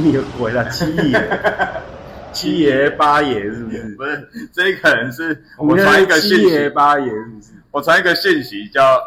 [0.00, 1.40] 你个鬼啦，七爷，
[2.32, 3.94] 七爷八爷是不是？
[3.96, 7.52] 不是，这可能是我们传一个七讯息，爷八爷是不是？
[7.70, 9.00] 我传一个讯息叫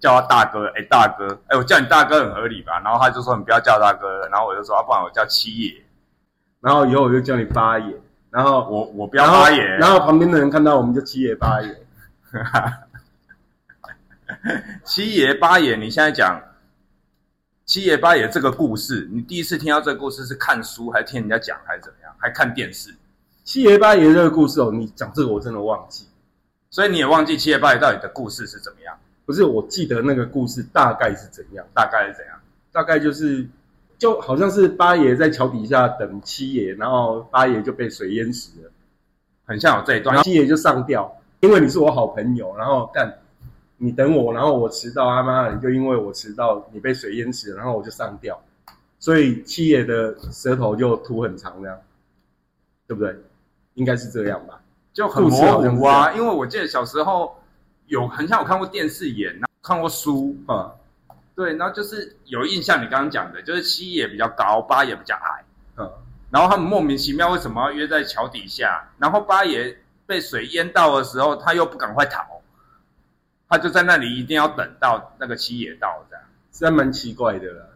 [0.00, 2.80] 叫他大哥，哎、大哥，哎、我叫你大哥很合理吧？
[2.84, 5.72] 然后他就说你不要叫大哥了，然后我就说啊，不然我叫七爷，
[6.60, 7.94] 然后以后我就叫你八爷，
[8.30, 11.76] 然后我我不要八爷，然后旁边的人看到我们就七爷八爷。
[14.82, 16.40] 七爷八爷，你现在讲
[17.64, 22.14] 七爷八爷这个故事，你第一次听到这个故事是看书，还是听人家讲，还是怎么样？
[22.18, 22.94] 还看电视？
[23.44, 26.06] 七爷八爷这个故事哦，你讲这个我真的忘记，
[26.70, 28.96] 所以你也忘记七爷八爷到底的故事是怎么样？
[29.24, 32.38] 不是我记得那个故事大概是怎样，大概是怎样？
[32.72, 33.46] 大概就是
[33.96, 38.70] 就好像是八爷在桥底下等七爷，然后八爷就被水淹死了，
[39.46, 40.20] 很像有这一段。
[40.24, 43.18] 七爷就上吊，因为你是我好朋友，然后干
[43.84, 48.40] 你等我，然后我迟到，他妈的你就因为我迟到，你被水淹死了，然后我就上吊，
[49.00, 51.76] 所以七爷的舌头就吐很长，这样，
[52.86, 53.16] 对不对？
[53.74, 54.60] 应该是这样吧？
[54.92, 57.36] 就很模糊啊，因为我记得小时候
[57.86, 60.70] 有很像我看过电视演，看过书，啊，
[61.34, 65.44] 对，然后就是有印象，你刚刚讲的，就是七爷比较高，八爷比较矮，
[65.78, 65.90] 嗯，
[66.30, 68.88] 然后他们莫名其妙为什么要约在桥底下？
[68.98, 69.76] 然后八爷
[70.06, 72.22] 被水淹到的时候，他又不赶快逃，
[73.52, 77.66] 他就在那里一定要等到那个七爷到，这样实在蛮奇怪的啦。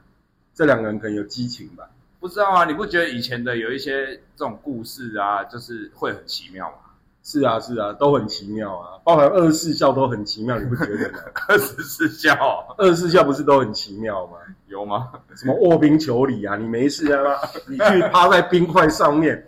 [0.55, 1.87] 这两个人可能有激情吧？
[2.19, 2.65] 不知道啊？
[2.65, 6.77] 你不觉得以前的有一些这种故事啊，就是会很奇妙吗？
[7.23, 11.19] 是啊，是啊，都很奇妙啊，包含二十四孝都很奇妙，你不觉得吗？
[11.47, 14.39] 二十四孝二十四孝不是都很奇妙吗？
[14.69, 15.13] 有吗？
[15.35, 17.37] 什么卧冰求鲤啊，你没事啊，
[17.69, 19.45] 你去趴在冰块上面，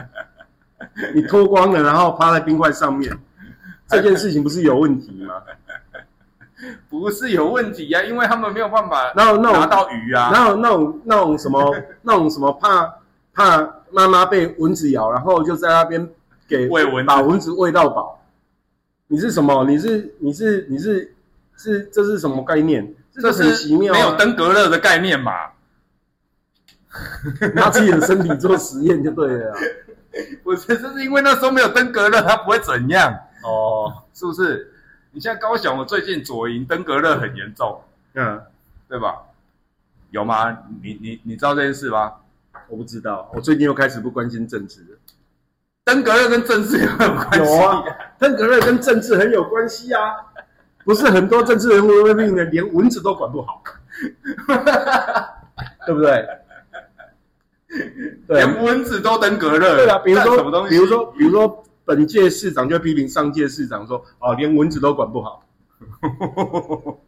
[1.14, 3.14] 你脱光了，然后趴在冰块上面，
[3.90, 5.34] 这件事情不是有问题吗？
[6.90, 10.30] 不是有问题啊，因为他们没有办法然后那拿种，到鱼啊。
[10.32, 12.94] 然后那种那种什么那种什么怕
[13.32, 13.58] 怕
[13.90, 16.06] 妈妈被蚊子咬，然后就在那边
[16.46, 18.22] 给喂蚊子把蚊子喂到饱。
[19.08, 19.64] 你是什么？
[19.64, 21.14] 你是你是你是
[21.56, 22.94] 是这是什么概念？
[23.12, 25.54] 这就很奇妙、啊，没有登革热的概念吧？
[27.54, 29.58] 拿自己的身体做实验就对了啊。
[30.44, 34.72] 不是，这是因为那时候没有登革热，它不会怎样，哦，是不是？
[35.12, 37.82] 你现在高雄，我最近左营登革热很严重，
[38.14, 38.40] 嗯，
[38.88, 39.22] 对吧？
[40.10, 40.56] 有吗？
[40.82, 42.12] 你你你知道这件事吗？
[42.68, 44.98] 我不知道，我最近又开始不关心政治了。
[45.84, 47.38] 登革热跟政治有没有关系？
[47.38, 47.84] 有啊，
[48.18, 50.14] 登革热跟政治很有关系啊。
[50.84, 53.62] 不是很多政治人物会命的，连蚊子都管不好，
[55.86, 56.26] 对不对？
[58.28, 59.76] 连蚊子都登革热。
[59.76, 60.70] 对啊，比如说，什么东西？
[60.70, 65.44] 比如说，比如说，本届市长就批评上届市长说，哦，连蚊子都管不好。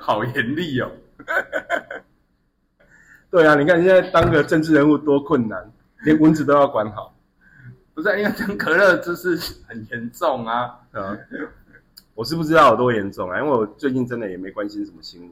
[0.00, 0.90] 好严厉哦。
[3.30, 5.70] 对啊，你看现在当个政治人物多困难，
[6.06, 7.14] 连蚊子都要管好。
[7.92, 9.36] 不是因为登革热就是
[9.68, 10.80] 很严重啊。
[10.92, 11.18] 啊，
[12.14, 15.30] 我是不知道有多严重啊，因为我最近真的也没关心什么新闻。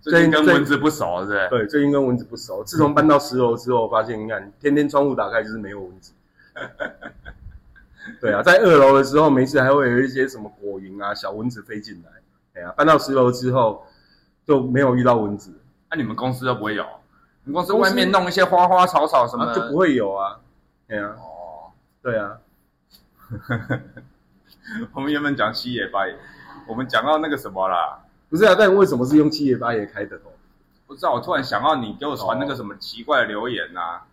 [0.00, 1.48] 最近跟蚊子不熟，是？
[1.50, 2.62] 对，最近跟蚊子不熟。
[2.62, 6.12] 自从搬到十楼之后，我发现你看，天天窗户打开就是没有蚊子。
[8.20, 12.10] 对啊，在二楼的时候，每次还会有一些什么果蝇啊、小蚊子飞进来。
[12.54, 13.86] 哎呀、搬到十楼之后
[14.44, 15.52] 就没有遇到蚊子，
[15.90, 16.84] 那、你们公司都不会有？
[17.44, 20.40] 你们公司外面弄一些花花草草什么，啊就不会有啊。
[20.88, 21.70] 哎呀、哦。
[22.00, 22.38] 对啊，
[24.94, 26.16] 我们原本讲七爷八爷，
[26.66, 27.98] 我们讲到那个什么啦，
[28.30, 30.32] 不是啊，但为什么是用七爷八爷开的头？
[30.86, 34.06] 不知道我突然想到你给我传那个什么奇怪的留言呐、啊，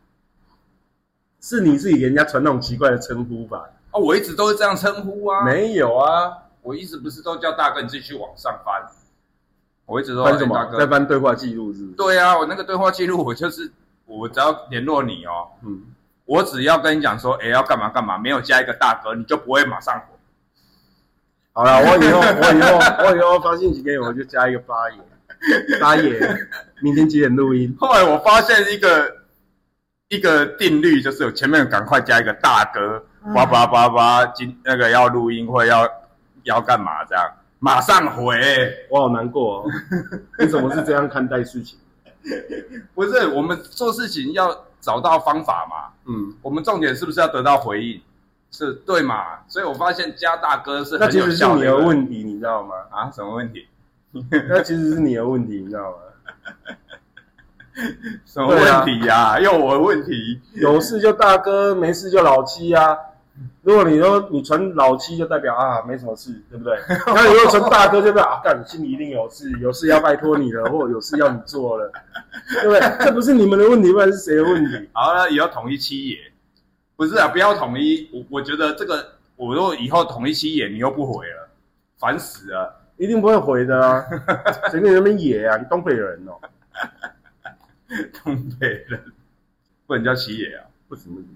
[1.48, 3.62] 是你自己给人家传那种奇怪的称呼吧？
[3.92, 6.34] 哦，我一直都是这样称呼啊，没有啊，
[6.64, 8.82] 我一直不是都叫大哥你自己去往上翻，
[9.86, 10.58] 我一直都翻什么？
[10.58, 11.96] 哎大哥在翻对话记录是不是？
[11.98, 13.72] 对啊，我那个对话记录，我就是
[14.08, 15.84] 我只要联络你哦，嗯，
[16.26, 20.06] 我只要跟你讲说，哎，要干嘛干嘛，没有加一个大哥，你就不会马上回。
[21.54, 24.98] 好了，我以后我以后我以后发信息给你，我就加一个八爷，
[25.80, 26.20] 八爷，
[26.82, 27.74] 明天几点录音？
[27.80, 29.16] 后来我发现一个
[30.10, 33.04] 一个定律，就是我前面赶快加一个大哥，
[33.34, 35.90] 叭叭叭叭，今那个要录音或要
[36.44, 37.28] 要干嘛这样，
[37.60, 38.40] 马上回。
[38.90, 39.66] 我好难过哦，
[40.38, 41.80] 你怎么是这样看待事情？
[42.94, 48.00] 不是我们做事情要找到方法嘛，嗯，我们重点是不是要得到回应？
[48.52, 49.40] 是对嘛？
[49.48, 52.76] 所以我发现加大哥是很那其实是你的问题，你知道吗？
[52.92, 53.10] 啊？
[53.12, 53.68] 什么问题？
[54.48, 55.98] 那其实是你的问题，你知道吗？
[58.26, 60.40] 什么问题呀、又我的问题？
[60.54, 62.98] 有事就大哥，没事就老七啊。
[63.64, 66.78] 如果你说你传老七，就代表啊没什么事，对不对？
[67.08, 71.92] 那你如果传大哥，就代表啊，干你心里一定有事，有事要拜托你了， 或者有事要你做了，
[72.62, 73.06] 对不对？
[73.06, 74.90] 这不是你们的问题，不然是谁的问题？
[74.94, 76.18] 好了，也要统一七爷，
[76.96, 78.10] 不是啊，不要统一。
[78.14, 79.06] 我我觉得这个，
[79.36, 81.50] 我如果以后统一七爷，你又不回了，
[82.00, 82.82] 烦死了。
[82.98, 84.06] 一定不会回的啊！
[84.72, 85.58] 谁跟你那边野啊？
[85.58, 86.40] 你东北人哦，
[88.24, 89.02] 东北人
[89.86, 91.30] 不能叫七爷啊，不行不行。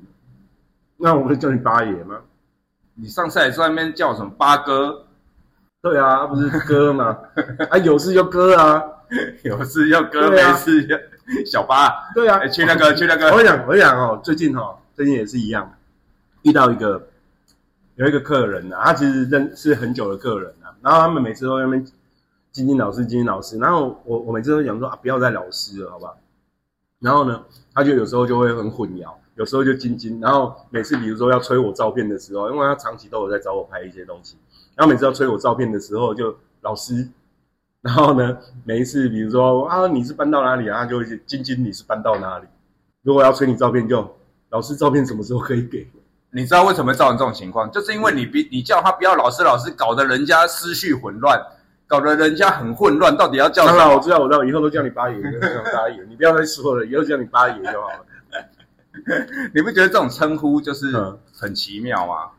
[0.98, 2.22] 那我会叫你八爷吗？
[2.96, 5.06] 你上次还在那边叫什么八哥？
[5.82, 7.18] 对啊，不是哥吗？
[7.70, 8.84] 啊，有事就哥啊，
[9.44, 10.98] 有事就哥，没事就
[11.46, 12.12] 小八。
[12.14, 13.28] 对啊，去那个去那个。
[13.32, 15.74] 我跟你讲，我跟你讲哦，最近哦，最近也是一样，
[16.42, 17.08] 遇到一个
[17.96, 21.86] 有一个客人啊，他其实认识很久的客人啊，然后他们每次都在那边
[22.52, 26.18] 金金老师，金金老师，然后我我每次都讲说啊，不要再老师了，好不好？
[27.00, 27.44] 然后呢，
[27.74, 29.12] 他就有时候就会很混淆。
[29.36, 34.36] 有时候就晶晶，然后每次比如说要催我照片的时候，因为他长期都有在找我拍一些东西，
[34.76, 37.08] 然后每次要催我照片的时候，就老师，
[37.82, 42.48] 然后呢，每一次比如说啊你是搬到哪里啊，就会晶晶你是搬到哪里？
[43.02, 44.14] 如果要催你照片，就
[44.50, 45.90] 老师照片什么时候可以给？
[46.32, 47.72] 你知道为什么会造成这种情况？
[47.72, 51.42] 就是因为你比你叫他不要老师老师，搞得人家思绪混乱，
[51.90, 53.66] 搞得人家很混乱，到底要叫？
[53.66, 58.06] 当然我知道，我知道，以后都叫你八爷，叫八爷， 你不要再说了，以后叫你八爷就好了。
[59.56, 60.94] 你不觉得这种称呼就是
[61.34, 62.30] 很奇妙吗？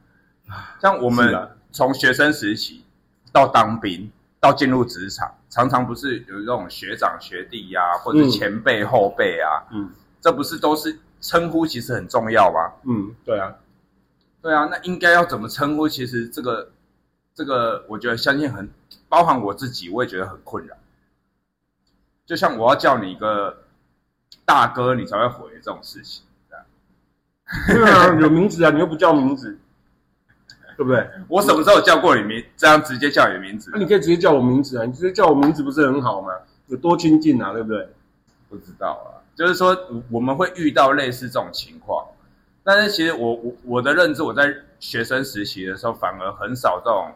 [0.81, 2.85] 像我们从学生时期
[3.33, 4.09] 到当兵，
[4.39, 9.67] 到进入职场，常常不是有这种学长学弟呀，或者前辈后辈啊？
[9.73, 12.73] 嗯，这不是都是称呼，其实很重要吗？
[12.85, 13.57] 嗯，对啊，
[14.41, 15.89] 对啊，那应该要怎么称呼？
[15.89, 16.71] 其实这个
[17.35, 18.69] 这个，我觉得相信很
[19.09, 20.77] 包含我自己，我也觉得很困扰。
[22.27, 23.65] 就像我要叫你一个
[24.45, 26.25] 大哥，你才会回这种事情。
[27.67, 29.59] 对啊，有名字啊，你又不叫名字，
[30.77, 31.11] 对不对？
[31.27, 32.45] 我什么时候叫过你名？
[32.57, 33.71] 这样直接叫你的名字？
[33.73, 36.33] 那你可以直接叫我名字啊，你直接叫我名字不是很好吗？
[36.69, 37.89] 有多亲近啊，对不对？
[38.49, 39.77] 不知道啊，就是说
[40.11, 42.07] 我们会遇到类似这种情况，
[42.63, 47.13] 但是其实我我我的认知，我在学生实习的时候反而很少这种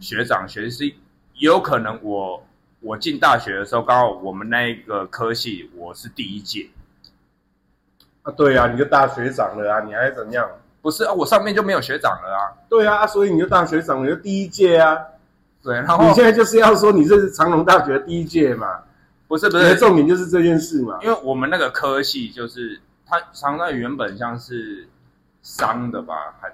[0.00, 0.98] 学长学弟，
[1.36, 2.42] 也有可能我
[2.80, 6.68] 我进大学的时候，刚好我们那一个科系我是第一届。
[8.22, 10.48] 啊，对啊，你就大学长了啊，你还怎样？
[10.82, 12.56] 不是啊，我上面就没有学长了啊。
[12.68, 14.98] 对啊，所以你就大学长，你就第一届啊。
[15.62, 18.82] 对，然后你现在就是要说你这是长隆大学第一届嘛？
[19.28, 20.98] 不是不是，重点就是这件事嘛。
[21.02, 24.88] 因为我们那个科系就是它长大原本像是
[25.42, 26.48] 商的吧，还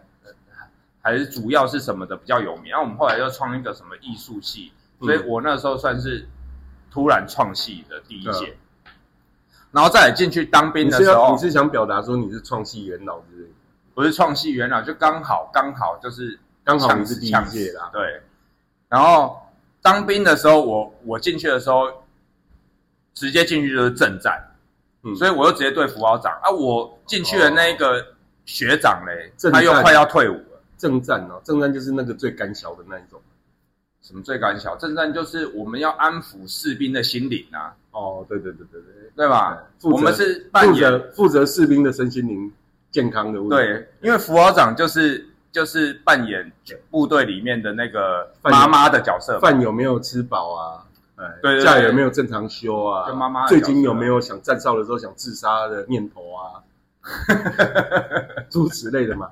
[1.03, 2.71] 还是主要是什么的比较有名。
[2.71, 6.27] 然后我们后来又创一个什么艺术系，所以我那时候算是
[6.91, 8.57] 突然创系的第一届。
[9.73, 13.49] 然后再进去当兵的时候，你是想表达说你是创系元老之类？
[13.95, 17.91] 不是创系元老，就刚好刚好就是刚好你是第一届啦。
[17.93, 18.23] 对。
[18.89, 19.41] 然后
[19.81, 22.05] 当兵的时候，我我进去的时候，
[23.15, 24.39] 直接进去就是正战，
[25.03, 26.51] 嗯，所以我又直接对副保长啊。
[26.51, 28.15] 我进去的那一个
[28.45, 30.52] 学长嘞，他又快要退伍了。
[30.83, 33.21] 正战哦，正战就是那个最胆小的那一种。
[34.01, 34.75] 什么最胆小？
[34.75, 37.73] 正战就是我们要安抚士兵的心灵啊。
[37.93, 39.13] 哦，对对对对对。
[39.15, 39.63] 对吧？
[39.83, 42.53] 我们是负责负责士兵的身心灵
[42.91, 43.55] 健康的问题。
[43.55, 46.51] 对，因为副保长就是就是扮演
[46.91, 49.39] 部队里面的那个妈妈的角色。
[49.39, 50.83] 饭有没有吃饱啊？
[51.15, 53.09] 哎，对，假有没有正常休啊？
[53.09, 56.59] 就妈妈最近有没有想站哨的时候想自杀的念头啊？
[58.51, 59.29] 诸此类的嘛，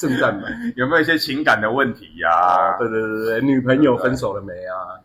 [0.00, 2.76] 正战嘛， 有没有一些情感的问题呀？
[2.78, 4.98] 对对对对，女朋友分手了没啊？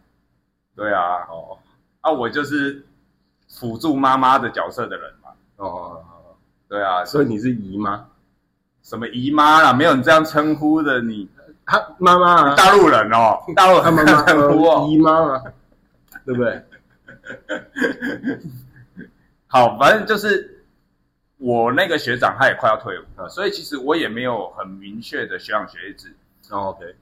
[0.75, 1.58] 对啊，哦，
[2.02, 2.84] 啊，我就是。
[3.48, 6.04] 辅助妈妈的角色的人嘛，哦，
[6.68, 8.06] 对啊，所以你是姨妈，
[8.84, 9.72] 什么姨妈啦？
[9.72, 11.30] 没有你这样称呼的，你
[11.66, 15.44] 他妈妈，大陆人哦，大陆他妈妈称呼哦，姨妈嘛，
[16.25, 16.62] 对不对？
[19.48, 20.55] 好，反正就是
[21.38, 26.15] 我那个学长，他也快要退伍了，所以其实我也没有很明确的学长学弟制。
[26.50, 26.96] OK，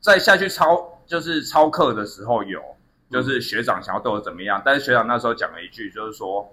[0.00, 2.62] 在下去操就是操课的时候有。
[3.10, 6.46] 就是学长想要对我怎么样，但是学长那时候讲了一句，就是说，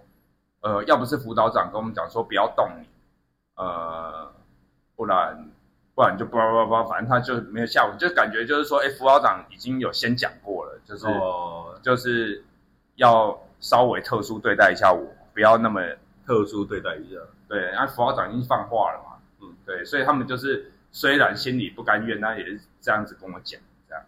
[0.61, 2.87] 呃，要不是辅导长跟我们讲说不要动你，
[3.57, 4.31] 呃，
[4.95, 5.51] 不然
[5.93, 11.05] 不然就叭叭叭，反正他就没有下午，就感觉就是说，哎，辅导长已经有先讲过了，就是
[11.83, 12.41] 就是
[12.95, 15.81] 要稍微特殊对待一下我，不要那么
[16.25, 17.19] 特殊对待一下。
[17.47, 23.59] 对，然后辅导长已经放话了嘛，嗯，对，所以他们就是虽然心里不甘愿，但也是这样子跟我讲。
[23.87, 24.03] 这样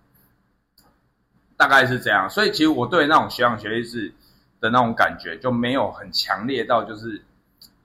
[1.56, 4.14] 大概是这样，所以其实我对那种学长学弟制
[4.60, 7.22] 的那种感觉就没有很强烈到，就是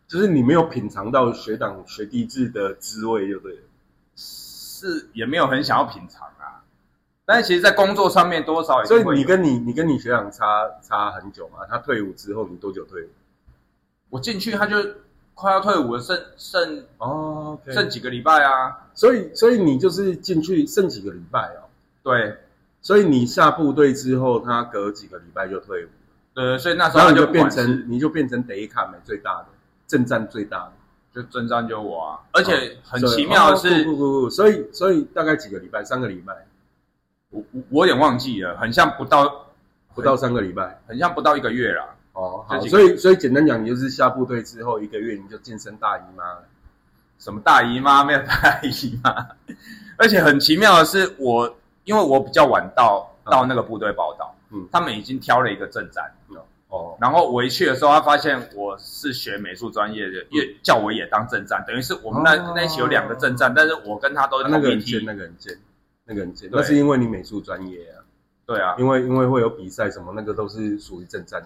[0.09, 3.63] 就是你没有品尝到学长学弟制的滋味，就对了。
[4.15, 6.65] 是也没有很想要品尝啊。
[7.25, 11.65] 但是其实，在工作上面多少，所以你跟你你跟你学长差差很久嘛？
[11.69, 13.09] 他退伍之后，你多久退伍？
[14.13, 14.77] 我进去他就
[15.33, 18.91] 快要退伍了，剩剩哦，剩几个礼拜啊。
[18.93, 21.65] 所以所以你就是进去剩几个礼拜哦。
[22.03, 22.37] 对，
[22.83, 25.89] 所以你下部队之后，他隔几个礼拜就退伍。
[26.35, 29.47] 对，所以那时候就变成你就变成得看美最大的
[29.87, 30.73] 正战最大的。
[31.15, 36.47] 就征战就我啊，而且很奇妙的是，不不不，所以所以大概几个礼拜，三个礼拜，
[37.31, 39.47] 我我我有点忘记了，很像不到
[39.95, 41.85] 不到三个礼拜，很像不到一个月啦。
[42.13, 46.45] 哦，好，所以所以简单讲，你就是下部队之后一个月你就晋升大姨妈了。
[47.19, 48.03] 什么大姨妈？
[48.05, 49.29] 没有大姨妈，
[49.97, 56.11] 而且很奇妙的是，我因为我比较晚到到那个部队报道，嗯，他们已经挑了一个正战。
[56.69, 65.55] 哦，然后我一去的时候，他发现我是学美术专业的，也叫我也当正站，等于是我们那那一起有两个正站，但是我跟他都是那个很贱，那个很贱，
[66.07, 68.01] 那个很贱，那是因为你美术专业啊，
[68.47, 71.43] 对啊，因为因为会有比赛什么，那个都是属于正站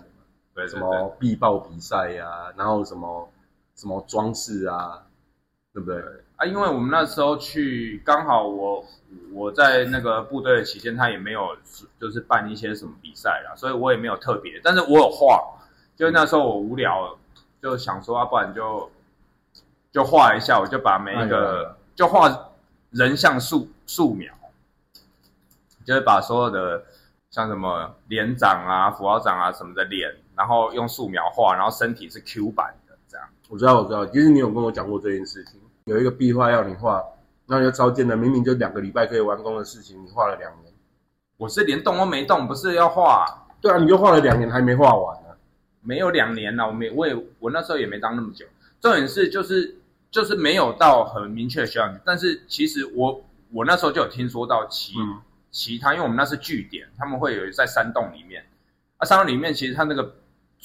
[0.56, 3.30] 对，什么必报比赛呀，然后什么
[3.76, 5.04] 什么装饰啊，
[5.72, 6.02] 对不对？
[6.34, 8.84] 啊，因为我们那时候去，刚好我
[9.32, 11.56] 我在那个部队的期间，他也没有
[12.00, 15.40] 就是办一些什么比赛啦，所以我也没有特别，但是我有画，
[15.94, 17.16] 就那时候我无聊，
[17.62, 18.90] 就想说，啊，不然就
[19.92, 21.76] 就画一下，我就把每一个。
[21.96, 22.52] 就画
[22.90, 24.30] 人像素素描，
[25.86, 26.84] 就是把所有的
[27.30, 33.26] 像什么连长啊、副校长啊什么的脸，然后用素描画，然后身体是 Q 版的这样。
[33.48, 35.60] 我知道，我知道，其实你有跟我讲过这件事情。
[35.84, 37.02] 有一个壁画要你画，
[37.46, 40.72] 那就超贱的，明明就两个礼拜可以完工的事情，你画了两年。
[41.36, 43.24] 我是连动都没动，不是要画？
[43.60, 45.28] 对啊，你就画了两年还没画完呢。
[45.82, 48.44] 没有两年了，我没，我也我那时候也没当那么久。
[48.80, 49.76] 重点是就是
[50.10, 54.94] 就是没有到很明确的学长，但是其实我我那时候就有听说到其
[55.50, 58.44] 其他，因为我们那是据点，他们会有在山洞里面。
[58.96, 60.14] 啊，山洞里面其实他那个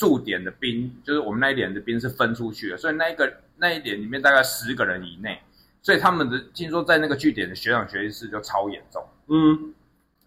[0.02, 3.32] 驻点的兵，就是我们那一点的兵是分出去的，所以那一个。
[3.64, 5.40] 那一点里面大概十个人以内，
[5.84, 9.72] 所以他们的听说在那个据点的学长学习室就超严重，嗯，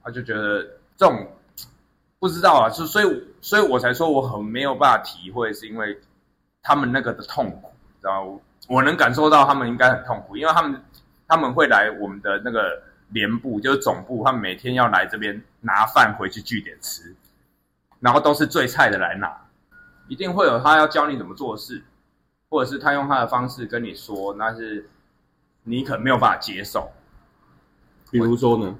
[0.04, 0.62] 他就觉得
[0.96, 1.26] 这种
[2.20, 5.98] 不知道啊，就所以所以我才说我很没有办法体会，是因为
[6.62, 10.80] 他们那个的痛苦，知道我能感受到他们应该很痛苦，因为他们
[11.26, 17.12] 他们会来我们的那个连部，就是总部，他们每天要来这边拿饭回去据点吃，
[17.98, 19.43] 然后都是最菜的来拿，
[20.08, 21.82] 一定会有他要教你怎么做事。
[22.50, 24.88] 或者是他用他的方式跟你说，那是
[25.64, 26.88] 你可能没有办法接受。
[28.12, 28.78] 比如说呢？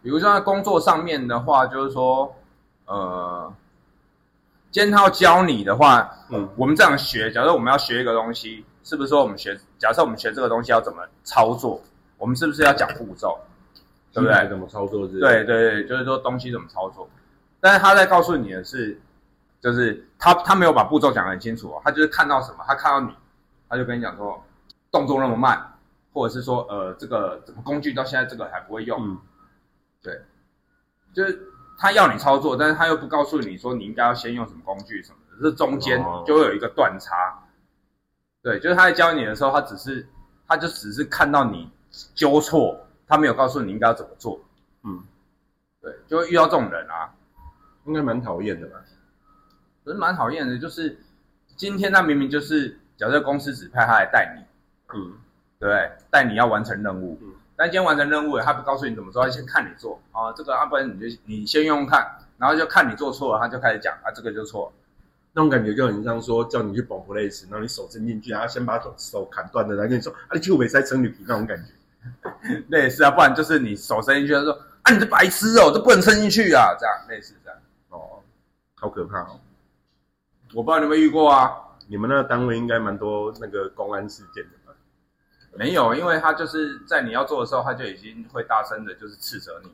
[0.00, 2.34] 比如说在工作上面的话，就是说，
[2.86, 3.52] 呃，
[4.70, 9.54] 今天他要教你的话，嗯，我们这样学，假设我们要学一个东西，是不是说我们学？
[9.76, 11.78] 假设我们学这个东西要怎么操作，
[12.16, 13.38] 我们是不是要讲步骤？
[14.14, 14.48] 对不对？
[14.48, 15.06] 怎么操作？
[15.06, 17.06] 对对对，就是说东西怎么操作。
[17.60, 18.98] 但是他在告诉你的是。
[19.60, 23.12] 就是他，他没有把步骤讲得很清楚哦，他就是看到什么，他看到你，
[23.68, 24.40] 他就跟你讲说，
[24.90, 25.78] 动作那么慢，
[26.12, 29.18] 或者是说，呃，这个怎么工具到现在这个还不会用，嗯，
[30.00, 30.20] 对，
[31.12, 31.40] 就是
[31.76, 37.42] 他要你操作，但是他又不告诉你说你应该要先用什么工具什么的，这中间就会有一个断差，
[38.42, 40.08] 对，就是他在教你的时候，他只是，
[40.46, 41.68] 他就只是看到你
[42.14, 44.40] 纠错，他没有告诉你应该要怎么做，
[44.84, 45.02] 嗯，
[45.80, 47.12] 对，就会遇到这种人啊，
[47.86, 48.76] 应该蛮讨厌的吧。
[49.92, 50.96] 是蛮讨厌的，就是
[51.56, 54.42] 今天他明明就是假设公司指派他来带你，
[54.96, 55.12] 嗯，
[55.58, 55.90] 对不对？
[56.10, 60.00] 带你要完成任务，嗯，但今天完成任务，他不告诉你怎么做，他先看你做。
[60.12, 62.06] 啊，这个啊，不然你就你先用用看，
[62.38, 64.72] 然后就看你做错了，他就开始讲啊，这个就错，
[65.32, 74.52] 那种感觉就很像说叫你去绑布类似，然后你手伸进去，然后先把手手砍断的，来跟你说啊，你去尾塞撑你皮那种感觉， 类似啊，不然就是你手伸进去，他说
[74.82, 77.58] 啊，你这白痴哦，这不能伸进去啊，这样类似这样，
[77.90, 78.20] 哦，
[78.76, 79.38] 好可怕哦。
[80.54, 81.50] 我不知道你有没有遇过啊？
[81.86, 84.74] 你们那个单位应该蛮多那个公安事件的吧？
[85.54, 89.70] 没有，因为他就是在你要做的时候，他就已经会大声的，就是斥责你。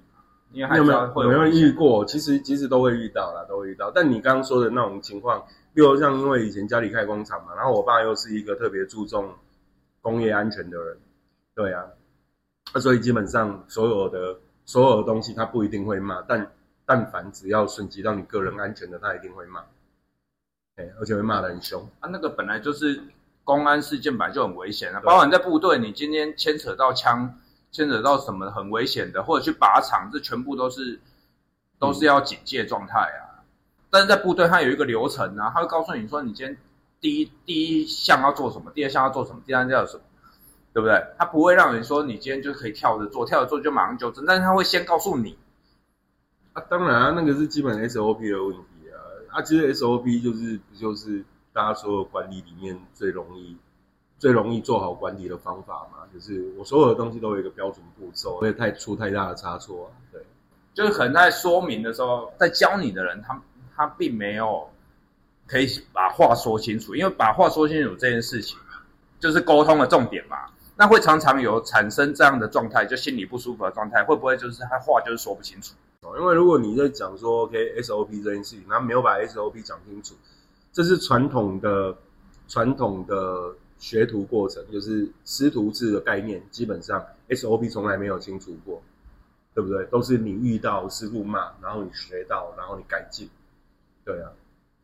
[0.52, 2.04] 因为有没有有没有遇过？
[2.04, 3.90] 其实其实都会遇到啦，都会遇到。
[3.90, 9.34] 但你刚刚说的那种情况，比如像因为以前家里开工厂嘛，然后我爸又是一个特别注重
[10.00, 10.96] 工业安全的人，
[11.56, 11.84] 对啊，
[12.72, 16.48] 那所以基本上所有的所有的东西他不一定会骂，但
[16.86, 19.60] 但凡只要涉及到你个人安全的，他一定会骂。
[20.76, 22.08] 哎，而且会骂得很凶啊！
[22.10, 23.02] 那个本来就是
[23.44, 25.00] 公安事件，本来就很危险啊。
[25.00, 27.38] 包括你在部队，你今天牵扯到枪，
[27.70, 31.00] 牵扯到什么很危险的，或者去靶场，这全部都是
[31.78, 33.44] 都是要警戒状态啊。
[33.90, 36.56] 但是在部队，它有一个流程啊，他会告诉你说，你今天
[37.00, 40.02] 第一第一项要做什么，第二项要做什么，第三项要什么。
[40.72, 41.00] 对不对？
[41.16, 45.38] 他不会让人说你今天就可以跳着做，跳着做就马上纠正，但是他会先告诉你，
[46.52, 48.58] 啊，当然啊，那个是基本 SOP 的问题
[49.34, 49.42] 啊。
[49.42, 53.56] 其实 SOP 就是不就是大家所有管理里面最容易
[54.18, 56.06] 最容易做好管理的方法嘛？
[56.12, 59.90] 就是我所有的东西都有一个标准步骤，不会太出太大的差错啊。
[60.12, 60.22] 对，
[60.72, 63.42] 就是可能在说明的时候，在教你的人，他
[63.76, 64.70] 他并没有
[65.46, 68.56] 可以把话说清楚，因为把话说清楚这件事情，
[69.18, 70.36] 就是沟通的重点嘛。
[70.76, 75.74] 那会常常有产生这样的状态，就心里不舒服的状态，会不会就是他话就是说不清楚？
[76.18, 80.14] 因为如果你在讲说 OK SOP 这件事情，他没有把 SOP 讲清楚，
[80.72, 81.96] 这是传统的
[82.48, 88.82] 传统的学徒过程，就是师徒制的概念，基本上 SOP 从来没有清楚过，
[89.54, 89.84] 对不对？
[89.86, 93.28] 都是你遇到师傅骂，然后你学到，然后你改进，
[94.04, 94.30] 对啊。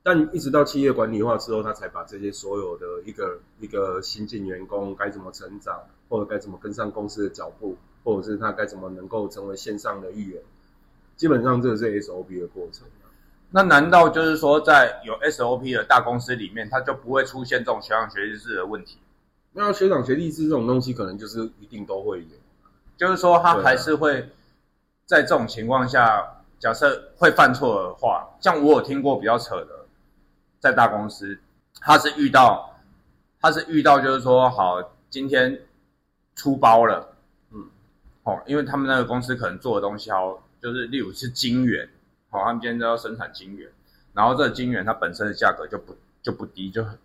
[0.03, 10.43] 但一直到企业管理化之后，他才把这些所有的一个一个新进员工该怎么成长，或者该怎么跟上公司的脚步，或者是他该怎么能够成为线上的一员，
[11.21, 13.13] 基本上这个是 SOP 的过程啊。
[13.51, 18.97] 那难道就是说，在有 SOP 的大公司里面，它就不会出现这种学长学弟制的问题？
[19.53, 22.27] 那学长学弟制这种东西，可能就是一定都会有。
[22.97, 24.31] 就是说，他还是会
[25.05, 26.27] 在这种情况下，
[26.59, 29.85] 假设会犯错的话，像我有听过比较扯的，
[30.59, 31.39] 在大公司，
[31.83, 32.81] 他是遇到，
[33.43, 35.61] 他是遇到就是说，好，今天
[36.35, 37.15] 出包了，
[37.53, 37.69] 嗯，
[38.23, 41.89] 哦，因为他们那个公司可能做的东西好，就是例如是金圆，
[42.31, 43.69] 好、他们今天都要生产金圆，
[44.13, 46.99] 然后这个晶圆它本身的价格就不就不低，就很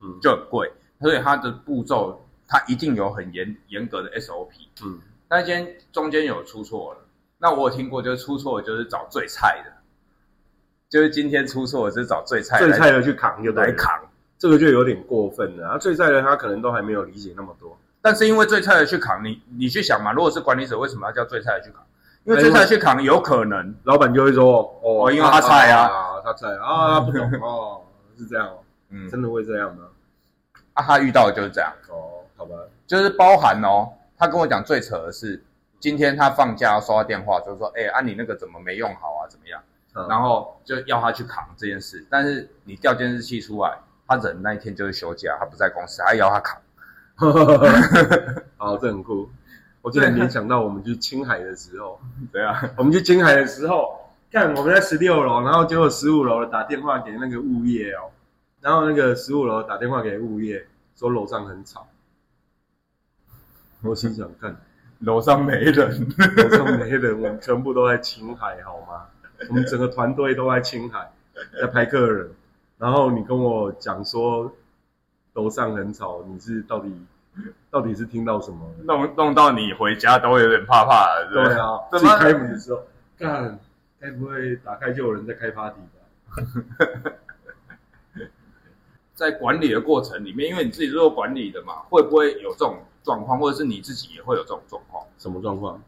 [0.00, 4.50] 嗯就很贵，所以它的步骤它一定有很严严格的 SOP。
[4.84, 7.00] 嗯，那今天中间有出错了，
[7.38, 9.72] 那我有听过，就是出错的就是找最菜的，
[10.88, 13.92] 就是今天出错的是找最菜的最菜的去扛就来扛。
[14.38, 15.68] 这个就有点过分了。
[15.68, 17.76] 啊，最菜的他可能都还没有理解那么多。
[18.00, 21.84] 但是因为最菜的去扛，你你去想嘛，如果是管理者，为什么要叫最菜的去扛？
[22.24, 27.80] 因为哎最菜去扛有可能，老板就会说：“哦，哦因为他菜啊啊，他菜啊，他不懂哦，
[28.18, 28.58] 是这样哦，
[28.90, 29.84] 嗯，真的会这样吗？
[30.74, 32.54] 啊，他遇到的就是这样，哦，好吧，
[32.86, 35.42] 就是包含哦，他跟我讲最扯的是，
[35.78, 39.60] 今天他放假要收到电话，就是说，哎、啊你那个怎么没用好啊，怎么样？
[39.94, 46.60] 嗯然后就要他去扛这件事，但是你调监视器出来，他人那一天就是休假，他不在公司，还要他扛。
[48.56, 49.28] 好， 这很酷。
[49.82, 51.98] 我竟然联想到我们去青海的时候，
[52.30, 58.10] 对啊，我们去青海的时候，看我们在十六楼，然后结果十五楼打电话给那个物业哦，
[58.60, 60.66] 然后那个十五楼打电话给物业
[60.96, 61.88] 说楼上很吵，
[63.82, 64.54] 我心想，看
[64.98, 69.06] 楼上没人，楼上没人，我们全部都在青海好吗？
[69.48, 71.10] 我们整个团队都在青海，
[71.58, 72.30] 在拍客人，
[72.76, 74.52] 然后你跟我讲说
[75.32, 76.94] 楼上很吵，你是到底
[77.70, 78.68] 到底是听到什么？
[78.84, 82.82] 弄弄到你回家都会有点怕怕的，不对啊，自己开门的时候，
[83.18, 83.58] 干，
[84.00, 87.12] 该不会打开就有人在开 party 吧？
[89.14, 95.80] 在管理的过程里面，因为你自己是做管理的嘛，会不会有这种状况，或者是你自己也会有这种状况，什么状况？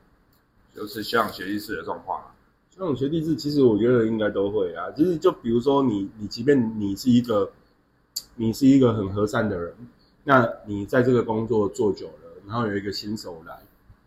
[0.75, 2.27] 就是学长学弟式的状况啊？
[2.71, 4.91] 这种学弟制，其实我觉得应该都会啊。
[4.97, 7.51] 其实就比如说你，你即便你是一个，
[8.37, 9.75] 你是一个很和善的人，
[10.25, 13.61] 那你在这个工作做久了，然后有一个新手来，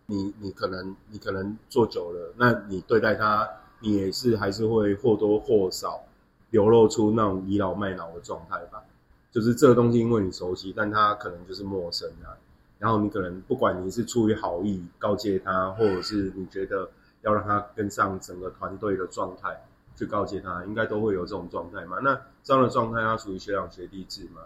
[0.05, 3.49] 你你可能你可能做久了，那你对待他，
[3.79, 6.03] 你也是还是会或多或少
[6.51, 8.83] 流露出那种倚老卖老的状态吧。
[9.31, 12.31] 就是这个东西，因为你熟悉，但他可能就是陌生啊。
[12.79, 16.89] 然后你可能不管你是出于好意告诫他，或者是你觉得
[17.23, 19.65] 要让他跟上整个团队的状态，
[19.97, 21.99] 去告诫他，应该都会有这种状态嘛。
[21.99, 24.41] 那这样的状态，它属于学长学弟制嘛？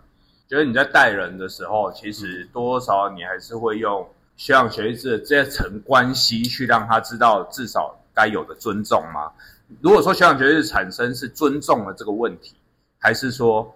[0.50, 9.32] 觉得你在带人的时候，其实多多少少你还是会用学长学弟制的这层关系去让他知道至少该有的尊重吗？
[9.80, 12.56] 如果说学长学弟制产生是尊重的这个问题，
[12.98, 13.76] 还是说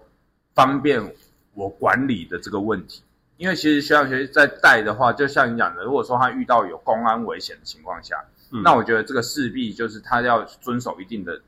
[0.52, 1.14] 方便
[1.52, 3.04] 我管理的这个问题？
[3.36, 8.16] 因为其实学长学弟在带的话，就像你讲的，如果说他遇到有公安危险的情况下，
[8.50, 11.40] 嗯那我觉得这个势必就是他要遵守一定的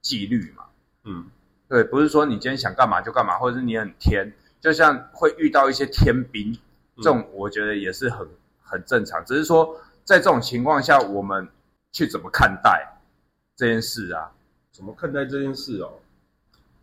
[0.00, 0.64] 纪律嘛。
[1.04, 1.26] 嗯
[1.68, 6.58] 对，不是说你今天想干嘛就干嘛，或者是你很天，就像会遇到一些天兵，
[6.96, 8.28] 这种我觉得也是很
[8.62, 9.24] 很正常。
[9.24, 11.48] 只是说在这种情况下，我们
[11.92, 13.00] 去怎么看待
[13.56, 14.32] 这件事啊？
[14.72, 15.92] 怎么看待这件事哦？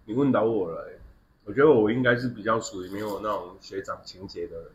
[0.06, 1.00] 你问到我了、欸，
[1.46, 4.72] 我觉得我应该是比较属于没有那种学长情节的人。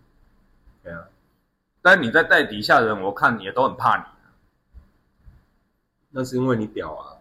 [0.83, 1.05] 对啊，
[1.81, 4.05] 但你在带底下的人，我看也都很怕你。
[6.11, 7.17] 那是因为你屌啊。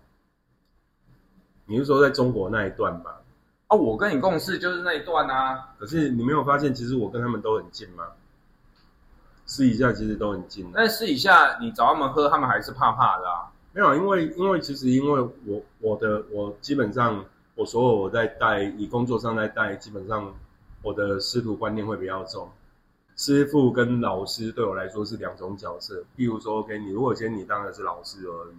[1.66, 3.21] 你是说在中国那一段吧？
[3.72, 5.70] 啊，我跟你共事就是那一段啊。
[5.80, 8.04] 可是你没有发现，其实我跟他们都很近吗？
[9.46, 10.72] 私底下其实都很近的。
[10.76, 13.50] 但是私底下你找他们喝，他们还是怕怕的啊。
[13.72, 17.24] 没有，因为因为其实因为我我的我基本上
[17.56, 20.34] 我所有我在带以工作上在带，基本上
[20.82, 22.50] 我的师徒观念会比较重。
[23.16, 26.04] 师傅跟老师对我来说是两种角色。
[26.18, 28.56] 比如说，OK，你如果今天你当的是老师而已，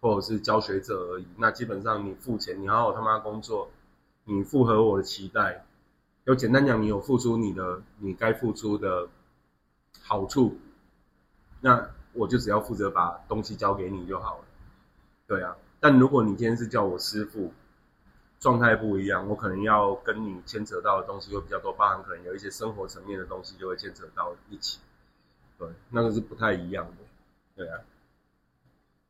[0.00, 3.68] 或者是教学者而已，那基本上你付钱，你好好他妈工作，
[4.26, 5.64] 你符合我的期待。
[6.24, 9.08] 有简单讲，你有付出你的你该付出的
[10.02, 10.58] 好处，
[11.60, 14.44] 那我就只要负责把东西交给你就好了。
[15.28, 17.52] 对啊，但如果你今天是叫我师傅，
[18.40, 24.80] 状态不一样，我可能要跟你牵扯到的东西会比较多，包含可能有一些生活层面的东西就会牵扯到一起。
[25.58, 27.04] 对，那个是不太一样的。
[27.54, 27.80] 对啊，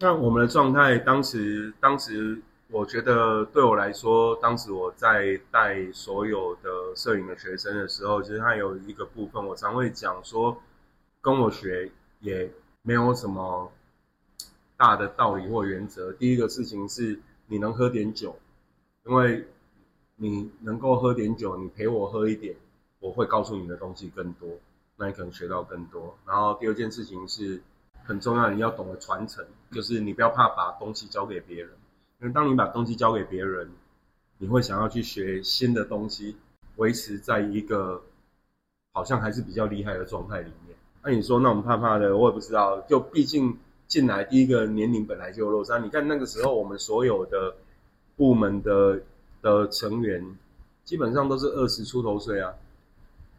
[0.00, 10.60] 那我们的状态当时，当时我觉得对我来说，当时我在带所有的摄影的学生的时候，其实它有一个部分，我常会讲说，
[11.20, 12.50] 跟我学也
[12.82, 13.70] 没有什么
[14.76, 16.12] 大的道理或原则。
[16.12, 18.36] 第一个事情是你能喝点酒。
[19.08, 19.46] 因为
[20.16, 22.56] 你能够喝点酒，你陪我喝一点，
[22.98, 24.48] 我会告诉你的东西更多，
[24.96, 26.18] 那你可能学到更多。
[26.26, 27.62] 然后第二件事情是
[28.04, 31.70] 很重要，你要懂得传承，就是你不要怕把东西交给别人，
[32.20, 33.70] 因为当你把东西交给别人，
[34.38, 36.36] 你会想要去学新的东西，
[36.76, 38.02] 维持在一个
[38.92, 40.76] 好像还是比较厉害的状态里面。
[41.02, 47.54] 那你说那我们怕怕的，我也不知道，就毕竟进来第一个年龄本来就落差，你看那个时候我们所有的。
[48.18, 49.02] 部门的
[49.42, 50.38] 的成员
[50.84, 52.54] 基本上都是二十出头岁啊，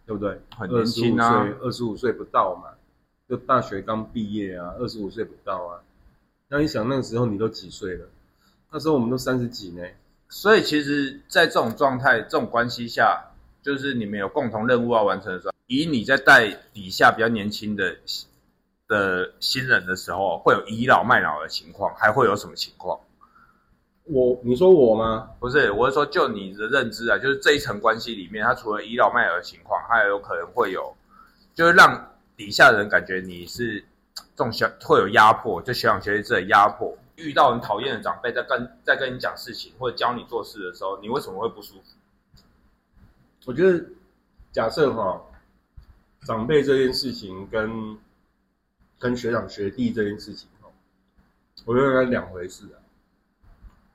[0.06, 0.40] 对不对？
[0.56, 2.70] 很年轻啊，二十五岁不到嘛，
[3.28, 5.82] 就大学刚毕业啊，二十五岁不到啊。
[6.48, 8.08] 那你想那个时候你都几岁了？
[8.72, 9.84] 那时候我们都三十几呢。
[10.30, 13.32] 所以其实，在这种状态、这种关系下，
[13.64, 17.96] 就是你们有共同任务要完成的时候，以你在带底下比较年轻的
[18.88, 23.00] 的新人的时候，会有倚老卖老的情况，还会有什么情况？
[24.04, 25.30] 我，你说我吗？
[25.40, 30.94] 不是，我是说，就你的认知啊，就是这一层关系里面，他除了倚老卖老的情况，还有可能会有，
[31.54, 33.80] 就是让底下的人感觉你是
[34.36, 36.98] 这种小会有压迫，就学长学弟的压迫。
[37.18, 42.42] 遇到很讨厌的长辈在跟在跟你讲事情或者教你做事的时候，你为什么会不舒服？
[43.46, 43.84] 我觉得，
[44.52, 45.22] 假设哈，
[46.22, 47.98] 长辈这件事情跟
[49.00, 50.70] 跟学长学弟这件事情哈，
[51.66, 52.78] 我觉得它两回事啊。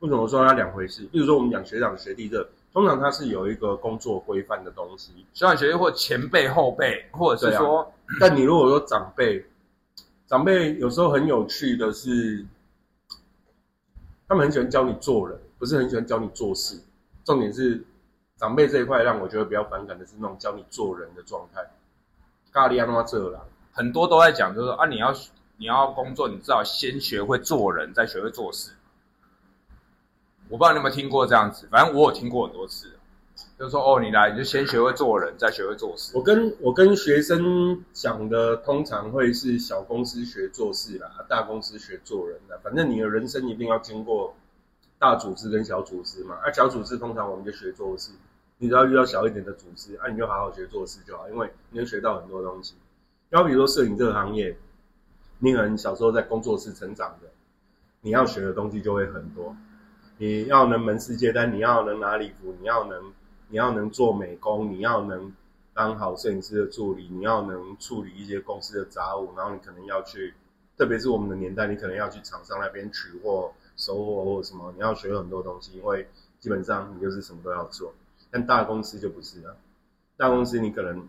[0.00, 1.04] 为什么说它两回事？
[1.12, 5.12] 比如说我们讲学长学弟这，通常它是有一个工作规范的东西。
[5.32, 9.46] 学长学弟或前辈后辈，或者是说，但你如果说长辈，
[10.26, 12.44] 长辈有时候很有趣的是，
[14.32, 16.80] 他们很喜欢教你做人，不是很喜欢教你做事。
[17.22, 17.84] 重点是
[18.38, 21.60] 长辈这一块让我觉得比较反感的是那种教你做人的状态。
[22.50, 23.40] 咖喱安拉这啦，
[23.72, 25.12] 很多都在讲，就是说啊，你要
[25.58, 28.72] 你要工作，你至少先学会做人，再学会做事。
[30.48, 32.90] 我不知道你有没有听过这样子，反正我有听过很多次，
[33.58, 36.16] 就是说哦，你来你就先学会做人，再学会做事。
[36.16, 42.58] 我跟我跟学生讲的，通常会是小公司学做事啦，大公司学做人的。
[42.62, 44.34] 反正你的人生一定要经过
[44.98, 46.36] 大组织跟小组织嘛。
[46.42, 48.12] 啊，小组织通常我们就学做事，
[48.58, 52.74] 你只要遇到小一点的组织，啊，你就好好学做事就好，因为你能学到很多东西。
[53.30, 54.56] 要比如说摄影这个行业，
[55.38, 57.28] 你可能小时候在工作室成长的，
[58.00, 59.56] 你要学的东西就会很多。
[60.18, 63.12] 你要能门市接单，你要能拿礼服，你要能，
[63.52, 65.30] 你要能做美工，你要能
[65.74, 70.32] 当好摄影师的助理，你要能处理一些公司的杂物，然后你可能要去，
[70.78, 76.08] 特别是我们的年代，你可能要去厂商那边取货、收货或什么，你要学很多东西，因为
[76.40, 77.92] 基本上你就是什么都要做。
[78.30, 79.54] 但大公司就不是了，
[80.16, 81.06] 大公司你可能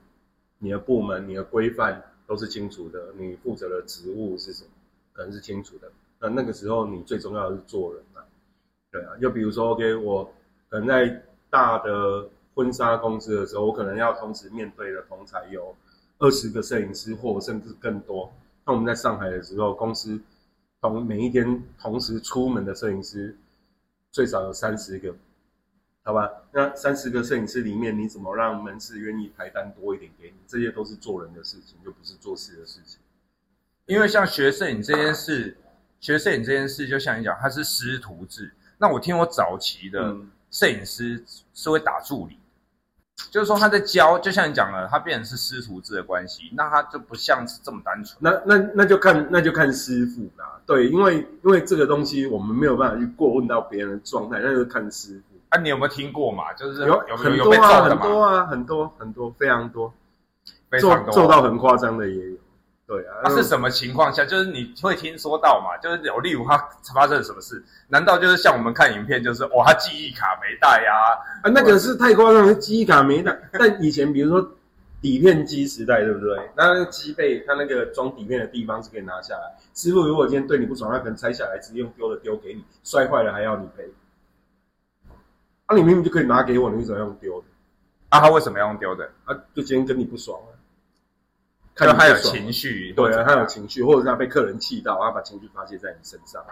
[0.60, 4.69] 你的部门、你的规范都是清楚的，你负责的职务是什么，
[5.13, 5.89] 可能是清楚的。
[6.19, 8.19] 那那个时候你最重要的是做人啊。
[8.91, 10.25] 对啊，就比如说，OK，我
[10.69, 11.23] 可能在
[11.54, 15.76] 大的婚纱公司的时候，我可能要同时面对的同才有
[16.18, 18.34] 二十个摄影师，或甚至更多。
[18.66, 20.20] 那我们在上海的时候，公司
[20.82, 23.38] 同每一天同时出门的摄影师
[24.12, 25.13] 最少有三十个，
[26.02, 26.28] 好吧？
[26.52, 30.38] 那三十个摄影师里面，你怎么让门市愿意排单多一点给你？
[30.48, 33.00] 这些都是做人的事情，就不是做事的事情。
[33.86, 35.56] 因为像学摄影这件事，
[36.00, 38.52] 学摄影这件事，就像你讲，它是师徒制。
[38.80, 40.16] 那我听我早期的
[40.54, 41.24] 摄影师
[41.56, 42.38] 是会打助理，
[43.32, 48.16] 就是说他在教，就像你讲了，他变成是师徒制的关系，那他就不像是这么单纯。
[48.20, 55.36] 那那那就看那就看师傅啦，对，因为因为这个东西我们没有办法去过问到别人的状态，那就看师傅。
[55.50, 56.54] 啊，你有没有听过嘛？
[56.54, 59.92] 就是有有很多啊，很多啊，很多很多非常多，
[60.80, 62.33] 做做到很夸张的也有。
[62.86, 64.26] 对啊，那是什么情况下？
[64.26, 65.78] 就是你会听说到嘛？
[65.78, 66.58] 就是有例如他
[66.93, 67.63] 发生了什么事？
[67.88, 70.93] 难道就是像我们看影片，就是哇，他记忆卡没带呀、
[71.43, 73.38] 啊，那个是太夸张了，记忆卡没带。
[73.54, 74.52] 但以前比如说
[75.02, 76.38] 底片机时代，对不对？
[76.58, 79.56] 那那个机背，它那个装底片的地方是可以拿下来。
[79.74, 83.89] 师傅如果今天对你不爽，他可能拆下来，直接用丢的丢给你，摔坏了还要你赔。
[85.67, 87.48] 啊，你明明就可以拿给我，你为什么要用丢的？
[88.10, 89.10] 啊，他为什么要用丢的？
[89.24, 90.52] 啊，就今天跟你不爽啊，
[91.76, 96.44] 就他有情绪，对啊，他有情绪，或者是他被客人气到，他把情绪发泄在你身上。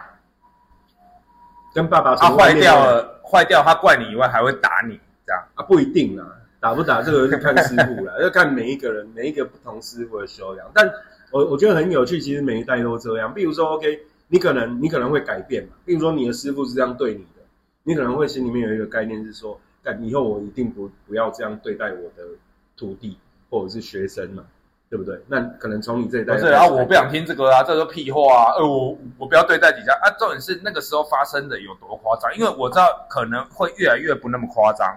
[1.74, 5.42] 跟爸爸他从外面坏掉了，坏掉他怪你以外还会打你，这样。
[5.54, 6.26] 啊，不一定啊，
[6.60, 10.70] 打不打这个是看师傅了， 要看每一个人每一个不同师傅的修养。
[10.74, 10.90] 但
[11.30, 13.32] 我我觉得很有趣，其实每一代都这样。
[13.32, 17.42] 比如说，OK，你可能你可能会改变嘛，比如说你的师傅是这样对你的，
[17.84, 22.24] 你可能会心里面有一个概念是说，但以后我一定不不要这样对待我的
[22.76, 23.16] 徒弟
[23.48, 24.44] 或者是学生嘛，
[24.92, 25.18] 对不对？
[25.26, 28.52] 那可能从你这一代不是啊，我不想听这个啊，这个屁话啊！
[28.58, 30.10] 呃，我我不要对待底下啊。
[30.18, 34.94] 重点是那个时候发生的有多夸张，因为我知道可能会越来越不那么夸张，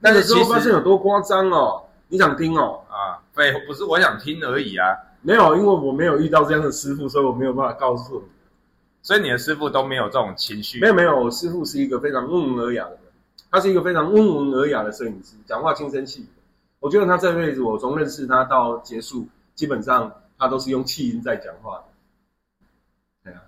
[0.00, 2.80] 那但是其个时候发现实有多夸张哦，你想听哦？
[2.88, 4.96] 啊，对不是我想听而已啊。
[5.20, 8.24] 没有，因为我没有遇到这样的师傅，所以我没有办法告诉你。
[9.02, 13.00] 所以你的师傅都没有这种情绪，没有没有，我师傅是一个非常温文尔雅的人，
[13.50, 16.28] 他是一个非常温文尔雅的摄影师，讲话轻声细语。
[16.80, 21.84] 我觉得他这辈子，我从认识他到结束，基本上他都是用气音在讲话的。
[23.24, 23.40] 对啊，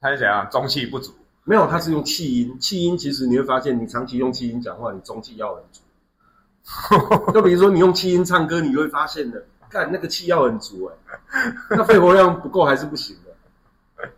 [0.00, 1.12] 他是怎样中气不足，
[1.44, 2.58] 没有，他是用气音。
[2.58, 5.82] 气音其实你会发现，你长期用气音讲话，你中气要很足。
[7.32, 14.10] 就比如说你用气音唱歌，你会发现的，看那个气要很足哎、那肺活量不够还是不行的。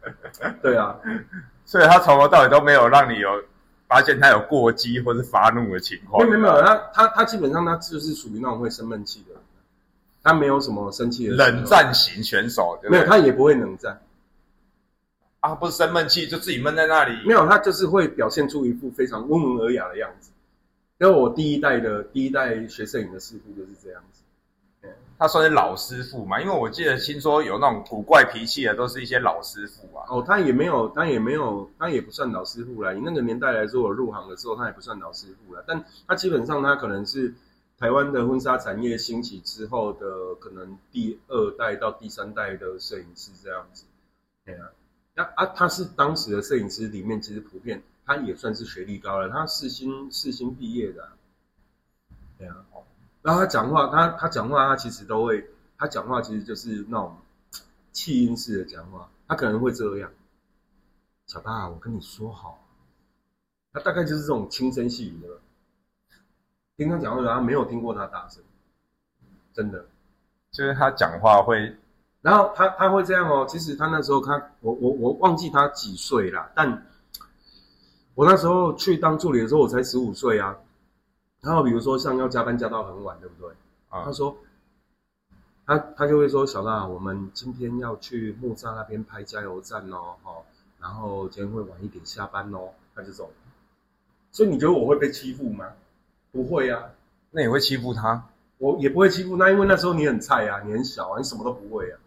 [0.62, 0.96] 对啊，
[1.66, 3.42] 所以他从头到尾都没有让你有
[3.88, 6.26] 发现他有过激或是发怒的情况。
[6.26, 9.42] 没有没有，他他他基本上他就是属于那种会生闷气的人，
[10.22, 13.08] 他没有什么生气的冷，战型选手，对不没有对？
[13.08, 14.00] 他也不会冷战，
[15.40, 17.32] 啊，不是生闷气就自己闷在那里没。
[17.32, 20.30] 有他就是会表现出一副非常温文尔雅的样子。
[20.98, 24.22] 因为我第一代的第一代学摄影的师傅就是这样子，
[25.18, 30.04] 他算是老师傅嘛，因为我记得听说有那种古怪脾气的，都是一些老师傅啊。
[30.10, 32.92] 哦，他也没有他也没有他也不算老师傅啦。
[32.92, 37.34] 以那个年代来说，我入行的时候他也不算老师傅啦，但他基本上他可能是
[37.78, 43.86] 台湾的婚纱产业兴起之后的可能第二代到第三代的摄影师这样子。
[44.44, 44.68] 对啊，
[45.14, 51.12] 那啊，他是当时的摄影师里面其实普遍他也算是学历高了，他四新四新毕业的啊、
[52.38, 52.56] 对啊，
[53.26, 55.44] 然后他讲话，他他讲话，他其实都会，
[55.76, 57.16] 他讲话其实就是那种
[57.90, 60.08] 气音式的讲话，他可能会这样。
[61.26, 62.64] 小大，我跟你说好，
[63.72, 65.26] 他大概就是这种轻声细语的。
[66.76, 68.40] 听他讲话，他没有听过他大声，
[69.52, 69.84] 真的。
[70.52, 71.76] 就是他讲话会
[72.22, 76.86] 然后他他会这样哦，其实他那时候他我我我忘记他几岁啦，但
[78.14, 80.56] 我那时候去当助理的时候，我才十五岁啊。
[81.46, 83.54] 然后比如说像要加班加到很晚，对不对？
[83.88, 84.36] 啊他，说，
[85.64, 90.32] 他他就会说，小娜，我们今天要去木栅那边拍加油站哦，哈，
[90.80, 93.30] 然后今天会晚一点下班哦，他就走。
[94.32, 95.66] 所以你觉得我会被欺负吗？
[96.32, 96.82] 不会啊，
[97.30, 98.24] 那你会欺负他？
[98.58, 101.98] 我也不会欺负那，因为那时候你很菜啊，你很小啊，你什么都不会啊，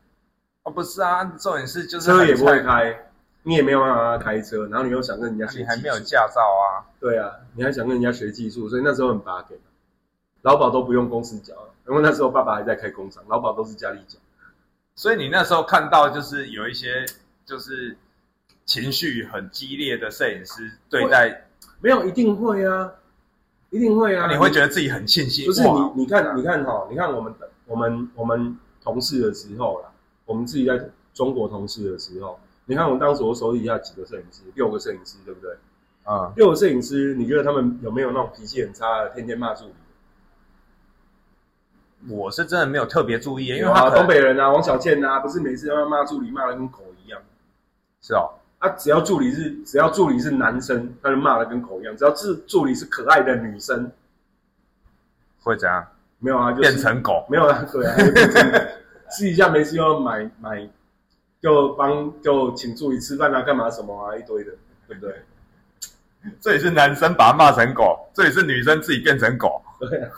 [0.64, 3.09] 哦，不是啊，重点是就是车也不会，开，
[3.50, 6.86] 你也没有办法开车，然后你又想跟人家学，你还没有驾照啊。
[7.00, 9.60] 对啊，你还想跟人家学技术，所以那时候很拔给，
[10.44, 11.56] 劳保都不用公司缴，
[11.88, 14.20] 因为那时候爸爸还在开工厂，劳保都是家里缴。
[14.94, 17.04] 所以你那时候看到就是有一些
[17.44, 17.98] 就是
[18.66, 21.48] 情绪很激烈的摄影师对待，
[21.82, 22.92] 没有，一定会啊，
[23.72, 24.30] 一定会啊。
[24.32, 25.48] 你会觉得自己很庆幸。
[25.48, 27.34] 不是你，你看，你看哈，你看我们
[27.66, 29.90] 我们我们同事的时候啦，
[30.26, 35.58] 我们自己在中国同事的时候，你看我们当时我手底下几个摄影师，六个摄影师，对不对？
[36.04, 39.74] 啊，六个摄影师，你觉得他们有没有那种脾气很差的，天天骂助理？
[42.14, 47.20] 我是真的没有特别注意，因为他可能东北人啊，王小贱啊，不是每次要骂助理骂的跟狗一样。
[48.04, 48.30] 是哦，
[48.60, 53.92] 啊，只要助理是只要助理是男生，他就骂的跟狗一样；只要是助理是可爱的女生，
[55.42, 55.88] 会怎样
[56.20, 57.26] 没有啊，就是变成狗？
[57.32, 58.68] 没有啊，对啊，就变成
[59.10, 60.70] 私底下没事要买买，
[61.42, 64.52] 就帮就请助理吃饭啊，干嘛什么啊，一堆的，
[64.88, 65.14] 对不对？
[66.42, 70.12] 这也是男生把他骂成狗，这也是女生自己变成狗，对啊，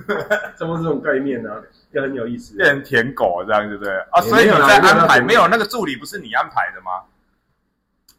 [0.58, 1.62] 这么这种概念啊，
[1.92, 2.56] 也很有意思。
[2.56, 3.96] 变成舔狗这样，对不对？
[4.10, 6.90] 啊，所以你在安排没有啦没有那个助理不是你安排的吗？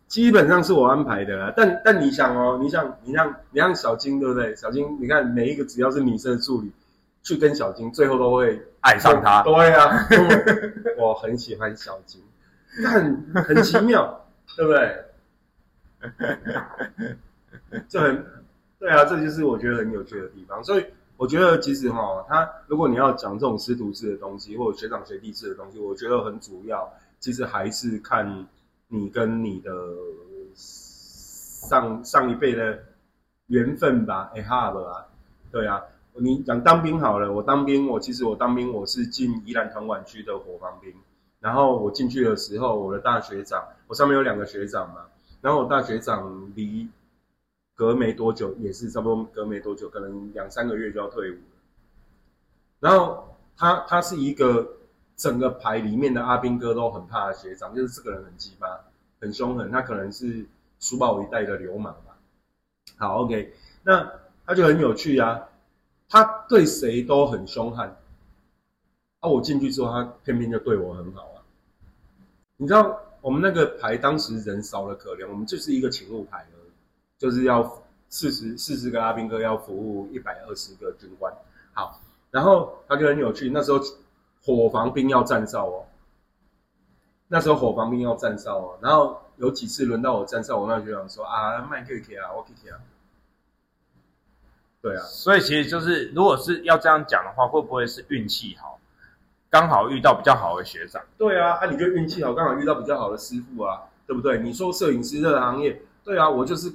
[0.07, 4.55] 基本上是我安排的啦，但但你想哦，你想你像你像小金对不对？
[4.55, 6.71] 小金，你看每一个只要是女生的助理，
[7.21, 9.43] 去跟小金，最后都会爱上他。
[9.43, 10.07] 对啊，
[10.97, 12.19] 我很喜欢小金，
[12.85, 15.05] 很 很奇妙， 对不对？
[17.89, 18.25] 这很
[18.79, 20.63] 对啊，这就是我觉得很有趣的地方。
[20.63, 20.85] 所以
[21.17, 28.45] 我觉得其实哈，他如果你要讲这种师徒制的东西，或者学长学弟制的东西，我觉得很主要，其实还是看
[28.87, 29.71] 你跟你的
[30.55, 32.77] 上上一辈的
[33.47, 35.07] 缘分吧，哎哈吧，
[35.51, 35.81] 对啊。
[36.19, 40.91] 你讲当兵好了，我当兵，我其实我当兵，我是进宜兰团管区的火防兵。
[41.47, 45.05] 然后我进去的时候，我的大学长，我上面有两个学长嘛。
[45.39, 46.89] 然后我大学长离
[47.73, 51.39] 隔没多久，也是差不多隔没多久，可能两三个月就要退伍了。
[52.81, 54.67] 然后他他是一个
[55.15, 58.81] 整个排里面的阿兵哥都很怕的学长，就是这个人很鸡巴，
[59.21, 60.45] 很凶狠，他可能是
[60.81, 62.17] 书包一代的流氓吧。
[62.97, 64.11] 好，OK，那
[64.45, 65.47] 他就很有趣啊。
[66.09, 67.95] 他对谁都很凶悍，
[69.21, 69.29] 啊！
[69.29, 71.36] 我进去之后，他偏偏就对我很好。
[72.57, 76.71] 你知道我们那个排当时人少了可怜，我们就是一个勤务排而已，
[77.17, 81.33] 就是要四十四十个阿兵哥要服务一百二十个军官。
[81.73, 83.79] 好，然后他就很有趣，那时候
[84.43, 85.85] 火防兵要站哨哦，
[87.27, 92.79] 那时候火防兵要站哨哦，然后有几次轮到我站哨，我那学长说啊，麦克克啊，我可以啊。
[94.81, 98.79] 对啊，所以其实就是，如果是要这样讲的话，会不会是运气好，
[99.49, 101.01] 刚好遇到比较好的学长？
[101.17, 104.39] 对啊，啊，你就运气好，刚好遇到比较好的师傅啊，对不对？
[104.39, 106.71] 你说摄影师这个行业，对啊，我就是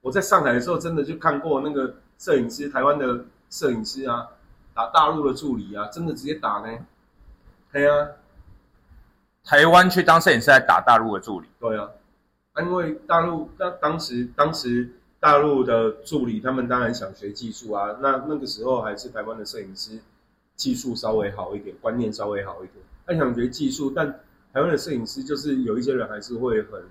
[0.00, 4.28] 我在上海的时候，真的就看过那个摄影师，台湾的摄影师啊，
[4.74, 6.68] 打大陆的助理啊，真的直接打呢。
[7.72, 8.08] 对啊，
[9.44, 11.48] 台湾去当摄影师来打大陆的助理？
[11.58, 11.88] 对啊，
[12.58, 14.90] 因为大陆当当时当时。
[15.22, 17.96] 大陆的助理，他们当然想学技术啊。
[18.00, 20.00] 那那个时候还是台湾的摄影师
[20.56, 22.84] 技术稍微好一点，观念稍微好一点。
[23.06, 24.08] 他想学技术，但
[24.52, 26.82] 台湾的摄影师就是有一些人还是会很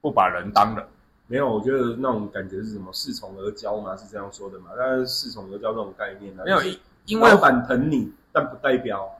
[0.00, 0.86] 不把人当人。
[1.28, 4.70] 没有，我觉得那种感觉是什么恃宠而骄嘛，是这样说的嘛？
[4.76, 6.42] 但是恃宠而骄这种概念呢？
[6.44, 6.60] 没有，
[7.06, 9.18] 因为老板疼你，但不代表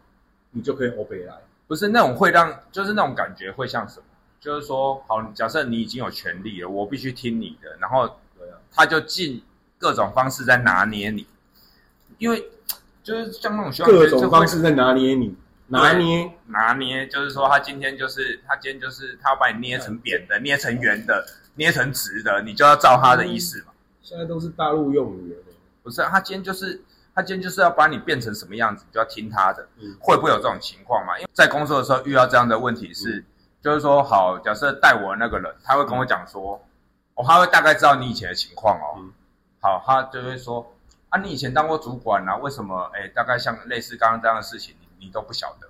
[0.51, 1.35] 你就可以欧北来。
[1.67, 4.05] 不是那种会让，就是那种感觉会像什么？
[4.41, 8.19] 就是说，好，假设你已经有权利了，我必须听你的，然后
[8.73, 9.41] 他就尽
[9.79, 11.27] 各种方式在拿捏你，
[12.19, 12.45] 因为
[13.03, 15.37] 就是像那种各种方式在拿捏你，
[15.69, 23.73] 拿捏拿捏，就是说他今天就是他今天就是他要把你捏成扁的，捏成圆的，捏成直的，你就要照他的意思嘛。
[24.01, 25.39] 现在都是大陆用语了，
[25.83, 26.03] 不是？
[26.03, 26.81] 他今天就是
[27.15, 29.69] 他今天就是要把你变成什么样子，就要听他的。
[30.01, 31.19] 会不会有这种情况嘛？
[31.19, 33.25] 因为在工作的时候遇到这样的问题是。
[33.63, 36.61] 就是说，好，假设带我的那个人，他会跟我讲说，
[37.15, 39.07] 哦，他会大概知道你以前的情况哦。
[39.61, 40.72] 好，他就会说，
[41.13, 42.91] 啊，你以前当过主管啊，为什么？
[42.95, 45.69] 哎，大概像类似刚刚这样的事情，你你都不晓得。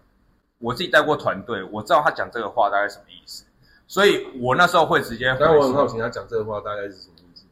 [0.58, 3.44] 我自己带过团队，我知道他讲这个话大概什么意思，
[3.88, 5.36] 所以我那时候会直接。
[5.40, 7.44] 但我很好奇，他讲这个话大概是什么意思？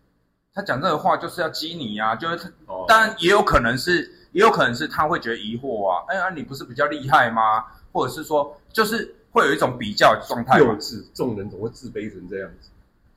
[0.55, 2.50] 他讲这个话就是要激你啊，就是他，
[2.87, 7.64] 当然也有可能是，也有可能是他会觉得疑惑啊，哎呀，你不是比较厉害吗？
[7.92, 9.16] 或者是说，就是。
[9.33, 12.68] 会有一种比较状态，幼稚，众人总会自卑成这样子。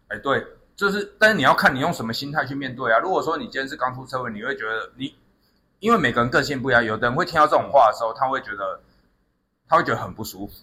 [0.09, 2.99] 哎，对，就是，但是你要看你用什么心态去面对啊。
[2.99, 5.15] 如果说你今天是刚出社会，你会觉得你，
[5.79, 8.79] 因为每个人个性不一样，有的人会听到这种话的时候，他会觉得，
[9.67, 10.53] 他会觉得很不舒服。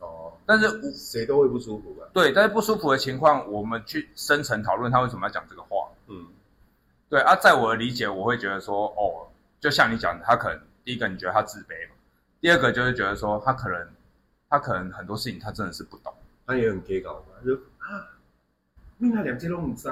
[0.00, 2.06] 哦，但是谁都会不舒服吧？
[2.12, 5.88] 对，但是不舒服的情况，我们去深层讨论他为什么要讲这个话。
[6.08, 6.26] 嗯，
[7.08, 9.28] 对啊，在我的理解，我会觉得说，哦，
[9.60, 11.94] 就像你讲的，他可能第一个你觉得他自卑嘛，
[12.40, 13.88] 第二个就是觉得说他可能。
[14.52, 16.12] 他可能很多事情他真的是不懂，
[16.46, 18.04] 他也很 gay 搞嘛，就啊，
[19.02, 19.90] 你那两件都很在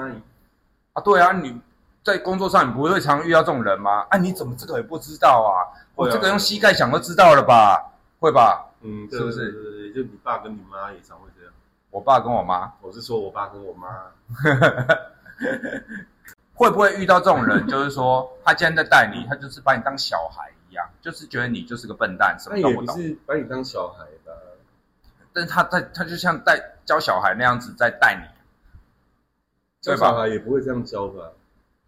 [0.93, 1.61] 啊，对啊，你
[2.05, 4.07] 在工作上你不会常遇到这种人吗？
[4.09, 5.67] 啊，你怎么这个也不知道啊？
[5.97, 7.93] 我这个用膝盖想都知道了吧？
[8.21, 8.67] 会吧？
[8.83, 9.51] 嗯，是不是？
[9.51, 11.53] 对对对，就你爸跟你妈也常会这样。
[11.91, 13.89] 我爸跟我妈，我是说我爸跟我妈，
[16.55, 17.67] 会不会遇到这种人？
[17.67, 24.33] 就是说他今天在带你，他就是把你当小孩一样，就是觉得你就是个笨蛋，什么都不懂，是把你当小孩的。
[25.33, 28.23] 但是他在他就像带教小孩那样子在带你，
[29.81, 31.33] 教小孩也不会这样教吧？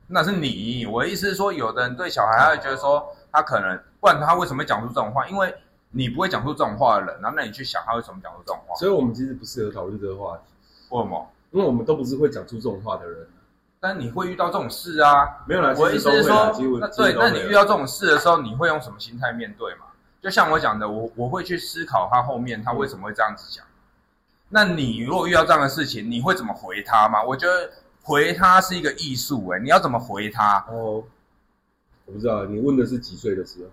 [0.06, 5.26] 那是你，我的意思是说，有的人对小孩他会觉得说，他可能不然他为什么会讲出这种话？
[5.28, 5.54] 因为
[5.90, 8.74] 你不会讲出这种话的人，然后那你去想他为什么讲出这种话？
[8.76, 10.42] 所以我们其实不适合讨论这个话题。
[10.90, 11.28] 为什么？
[11.50, 13.26] 因为我们都不是会讲出这种话的人。
[13.78, 15.44] 但你会遇到这种事啊？
[15.46, 19.86] 没有啦，我意思是说，那对，那你遇到这种事的时候，你会用什么心态面对嘛？
[20.22, 23.66] 就像我讲的，我我会去思考他后面他为什么会这样子讲。
[24.50, 27.22] 那你如果遇到这样的事情，你会怎么回他吗？
[27.22, 27.70] 我觉得
[28.02, 30.64] 回他是一个艺术，哎，你要怎么回他？
[30.68, 31.04] 哦，
[32.04, 33.70] 我不知道，你问的是几岁的时候？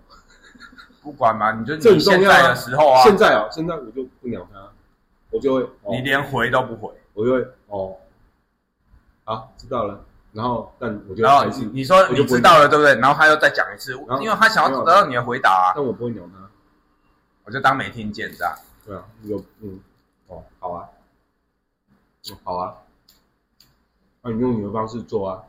[1.02, 4.70] 不管嘛，你就这你现在的时候啊，现在哦，现在我就不鸟他，
[5.30, 7.96] 我就会，哦你连回都不回，我就会哦，
[9.24, 10.04] 好，知道了。
[10.32, 12.94] 然后，但我觉得然后还是你，你说你知道了对不对？
[12.96, 16.48] 然后他又再讲一次，因为他想要得到你的回答啊，但我不会鸟他。
[17.44, 18.54] 我就当没听见这样。
[18.86, 19.80] 对啊，有嗯，
[20.28, 20.88] 哦，好啊，
[22.30, 22.74] 嗯好啊，
[24.22, 25.42] 那、你用你的方式做啊。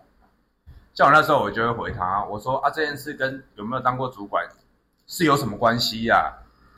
[0.94, 4.46] 像我那时候，我就会回他，我说啊，这件事跟有没有当过主管
[5.08, 6.34] 是有什么关系呀、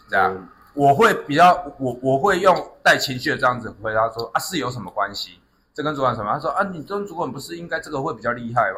[0.09, 5.39] 这样，嗯我会比较，我我会用带情绪的这样子回答说啊，是有什么关系？
[5.71, 6.31] 这跟主管什么？
[6.33, 8.77] 他说啊，你当主管不是应该这个会比较厉害吗？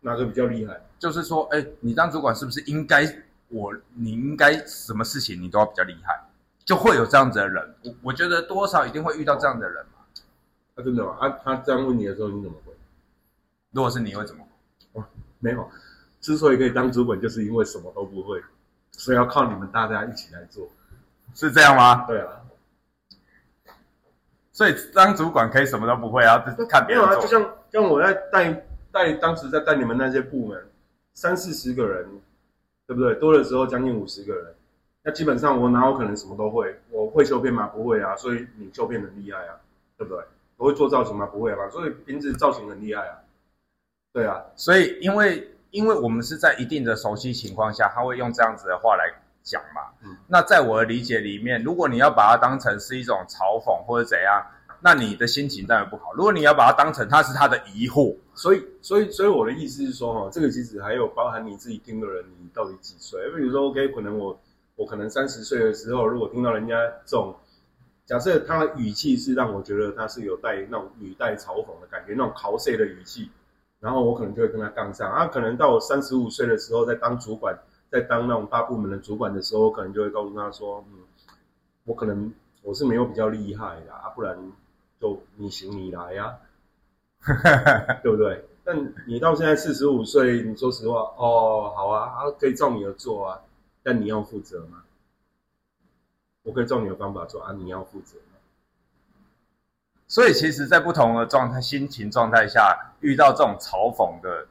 [0.00, 0.80] 哪个比较厉害？
[0.98, 3.04] 就是说，哎，你当主管是不是应该
[3.48, 6.20] 我你应该什么事情你都要比较厉害？
[6.64, 9.84] 就会有这样子的人，我我觉得多少一定会遇到这样的人
[10.74, 10.76] 嘛。
[10.76, 11.16] 他、真的吗？
[11.20, 12.72] 啊，他这样问你的时候，你怎么回？
[13.72, 14.44] 如果是你会怎么？
[14.92, 15.04] 哦
[15.40, 15.68] 没有，
[16.20, 18.42] 之所以可以当主管，就是因为什么都不会，
[18.92, 20.66] 所以要靠你们大家一起来做。
[21.34, 22.06] 是这样吗？
[22.06, 22.40] 对啊，
[24.52, 27.20] 所以当主管可以什么都不会啊，只看没有啊，别人。
[27.22, 30.66] 就像像我在带带当时在带你们那些部门，
[31.12, 32.08] 三四十个人，
[32.86, 33.14] 对不对？
[33.16, 34.54] 多的时候将近五十个人，
[35.02, 36.80] 那基本上我哪有可能什么都会？
[36.90, 37.66] 我会修片吗？
[37.66, 39.60] 不会啊，所以你修片很厉害啊，
[39.98, 40.24] 对不对？
[40.56, 41.26] 我会做造型吗？
[41.26, 43.18] 不会吧，所以瓶子造型很厉害啊，
[44.12, 49.04] 对啊，所以因为因为我们是在一定的熟悉情况下，他会用这样子的话来
[49.42, 49.82] 讲嘛。
[50.04, 54.44] 嗯那在我的理解里面，如果你要把它当成是一种嘲讽或者怎样，
[54.80, 56.12] 那你的心情当然不好。
[56.14, 63.18] 如果你要把它当成他是他的疑惑，所以，所以，所以我的意思是说，哈，这个其实还有包含你自己听的人，你到底几岁？
[63.34, 64.38] 比如说，OK，可能我
[64.76, 66.76] 我可能三十岁的时候，如果听到人家
[67.06, 67.34] 这种，
[68.06, 73.30] 假设他的语气是让我觉得他是有带那种语带嘲讽的感觉，那种嘲笑的语气，
[73.80, 75.10] 然后我可能就会跟他杠上。
[75.10, 77.58] 啊，可能到我三十五岁的时候，在当主管，
[77.90, 80.98] 在当那种大部门的主管的时候，我可能就会告诉他说，嗯，
[81.84, 82.32] 我可能
[82.62, 84.36] 我是没有比较厉害的啊，不然
[85.00, 86.36] 就你行你来呀、
[88.02, 88.44] 对不对？
[88.66, 93.40] 但你到现在四十五岁，你说实话，哦，好啊，啊，可以照你的做啊，
[93.82, 94.82] 但你要负责吗？
[96.44, 98.16] 我可以照你的方法做啊，你要负责？
[100.06, 104.46] 所以其实，在不同的状态、心情状态下，遇到这种嘲讽的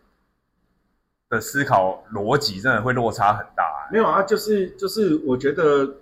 [1.29, 5.95] 的思考逻辑，真的会落差很大、没有啊，就是就是，我觉得，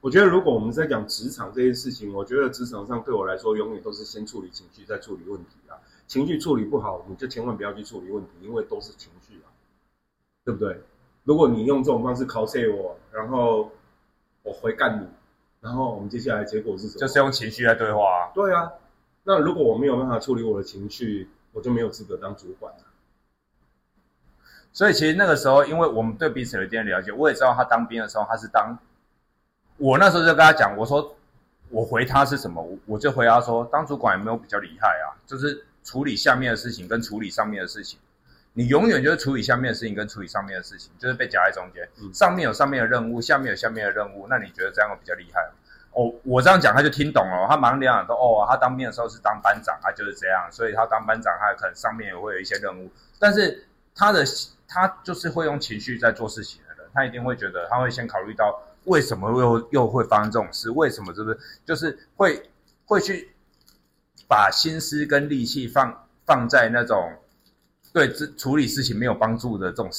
[0.00, 5.78] 我觉得如果我们在讲职场这件事情，我觉得职场上对我来说，永远都是先处理情绪，再处理问题啊。
[6.08, 9.46] 情绪处理不好，你就千万不要去处理问题，因为都是情绪啊，
[10.44, 10.82] 对不对？
[11.22, 13.70] 如果你用这种方式 cos 我，然后
[14.42, 15.06] 我回干你，
[15.60, 17.00] 然后我们接下来结果是什么？
[17.00, 18.32] 就是用情绪来对话啊。
[18.34, 18.72] 对啊，
[19.24, 22.84] 那如果我没有办法处理我的情绪，我就没有资格当主管了。
[24.72, 28.78] 所以其实那个时候，因为我们对彼此有一定的了解，我也知道他当兵的时候他是当，
[29.76, 31.16] 我那时候就跟他讲，我说
[31.68, 35.12] 我回他是什么，我我就回答说，当主管有没有比较厉害啊？
[35.26, 37.98] 就是处理下面的事情跟处理上面的事情，
[38.60, 42.12] 你永远就是处理下面的事情跟处理上面的事情，就是被夹在中间，嗯。
[42.12, 45.54] 上面有上面的任务，下面有下面的任务，那你觉得这样比较厉害吗？
[45.92, 54.22] 哦，我这样讲他就听懂了，他马上两说哦，他当兵的时候是当班长，他就是这样，所以他当班长，他可能上面也会有一些任务，但是他的
[54.68, 61.38] 他就是会用情绪在做事情的人，他一定会觉得他会先考虑到为什么又又会发生这种事，为什么就是？
[61.64, 62.50] 就是会
[62.84, 63.32] 会去
[64.28, 67.14] 把心思跟力气放放在那种
[67.92, 69.90] 对这处理事情没有帮助的这种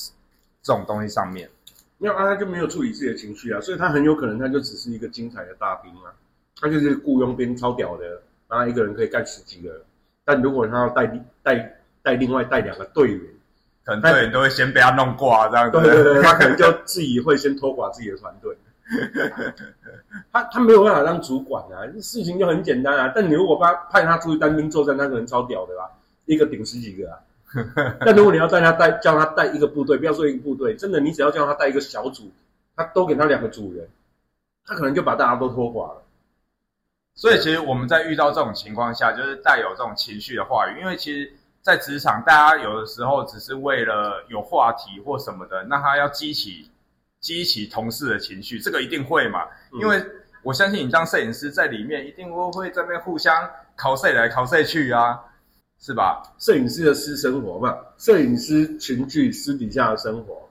[0.62, 1.50] 这种东西上面。
[1.98, 6.12] 没有啊，他就没有处理自己的情绪啊，所以他很有可能他就只是一个精彩的大兵啊，
[6.60, 9.82] 他就是雇佣兵超屌的，然后一个人可以干十几个人。
[10.26, 11.06] 但如果他要带
[11.44, 13.22] 带带另外带两个队员，
[13.84, 15.80] 可能队员都会先被他弄挂这样子。
[15.80, 18.58] 对对对， 他可能就自己会先拖垮自己的团队。
[20.34, 23.12] 他他没有办法当主管啊，事情就很简单啊。
[23.14, 25.90] 但你如果把派他出去单兵作战，那个人超屌的啦，
[26.26, 27.20] 一个顶十几个啊。
[28.00, 32.32] 但如果你要带他带叫他带一个部队，不要说一个部队，真的你只要叫他带一个小组，
[32.76, 33.88] 他都给他两个组员，
[34.66, 36.02] 他可能就把大家都拖垮了。
[37.14, 46.72] 所以其实我们在遇到这种情况下，就是带有这种情绪的话语，因为其实，在职场大家有的时候只是为了有话题或什么的，那他要激起
[47.20, 49.46] 激起同事的情绪，这个一定会嘛？
[49.74, 50.02] 因为
[50.42, 55.20] 我相信你当摄影师在里面，一定会会在那边互相考谁来考谁去啊，
[55.82, 56.22] 是吧？
[56.38, 60.48] 摄影师的私生活嘛，摄影师群聚私底下的生活，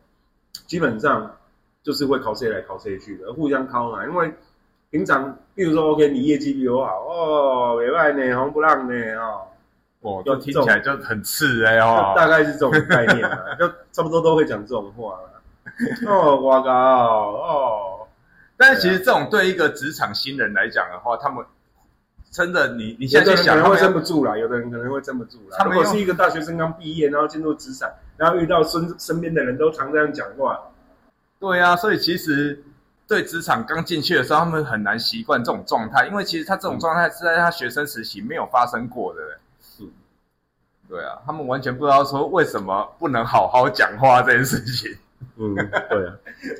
[0.66, 1.30] 基本上
[1.84, 4.04] 就是会靠谁来靠谁去的，互相靠嘛。
[4.04, 4.34] 因为
[4.90, 9.46] 平常，比如说，OK，你业绩比我好哦，没外呢，红不让呢哦，
[10.00, 12.12] 哦，就听起来就很刺哎哦。
[12.16, 15.30] 大概是这种概念啊，就差不多都会讲这种话啦。
[16.08, 18.08] 哦，我靠，哦，
[18.58, 21.44] 但是其实这种对一个职场新人来讲的话，他们
[22.30, 25.56] 真的，你你现在想，他能会撑不住啦，有的人可能会撑不住啦。
[25.58, 30.60] 他如果是一个大学生刚毕业，然后进入职场，然后遇到身身边的人都常这样讲话，
[31.38, 32.62] 对啊，所以其实
[33.08, 39.20] 对职场刚进去的时候，他们很难习惯这种状态，因为其实他这种状态是在他学生时期没有发生过的。
[39.80, 39.90] 嗯
[40.88, 44.90] 对啊，他们完全不知道说为什么不能好好讲话这件事情。
[45.36, 46.12] 嗯，对啊，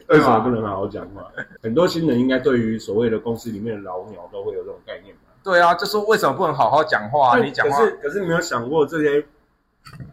[0.09, 1.27] 为什么不能好好讲话？
[1.61, 5.30] 很多新人应该对于所谓的公司里面的老鸟都会有这种概念吧？
[5.51, 7.37] 对啊，就说为什么不能好好讲话？
[7.37, 9.27] 啊你讲话可是可是你没有想过这些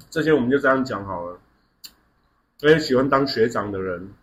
[0.09, 1.39] 这些，我们就这样讲好了。
[2.61, 4.13] 那些喜欢当学长的人，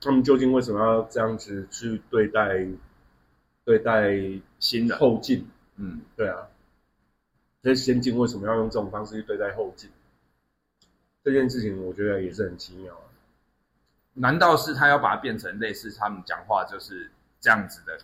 [0.00, 2.66] 他们究竟为什么要这样子去对待
[3.64, 4.10] 对待
[4.58, 5.46] 新人，后进？
[5.76, 6.48] 嗯，对啊，
[7.62, 9.90] 这些先进为什么要用这种方式去对待后进？
[11.22, 13.04] 这件事情我觉得也是很奇妙啊。
[14.14, 17.98] 难道是他要把它变成类似他们讲话就是这样子的？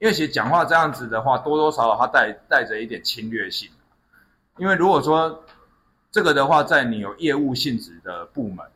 [0.00, 3.70] 因为其实讲话这样子的话，多多少少它带带着一点侵略性。
[4.56, 5.44] 因为如果说
[6.10, 8.66] 这个的话，在你有业务性质的部门，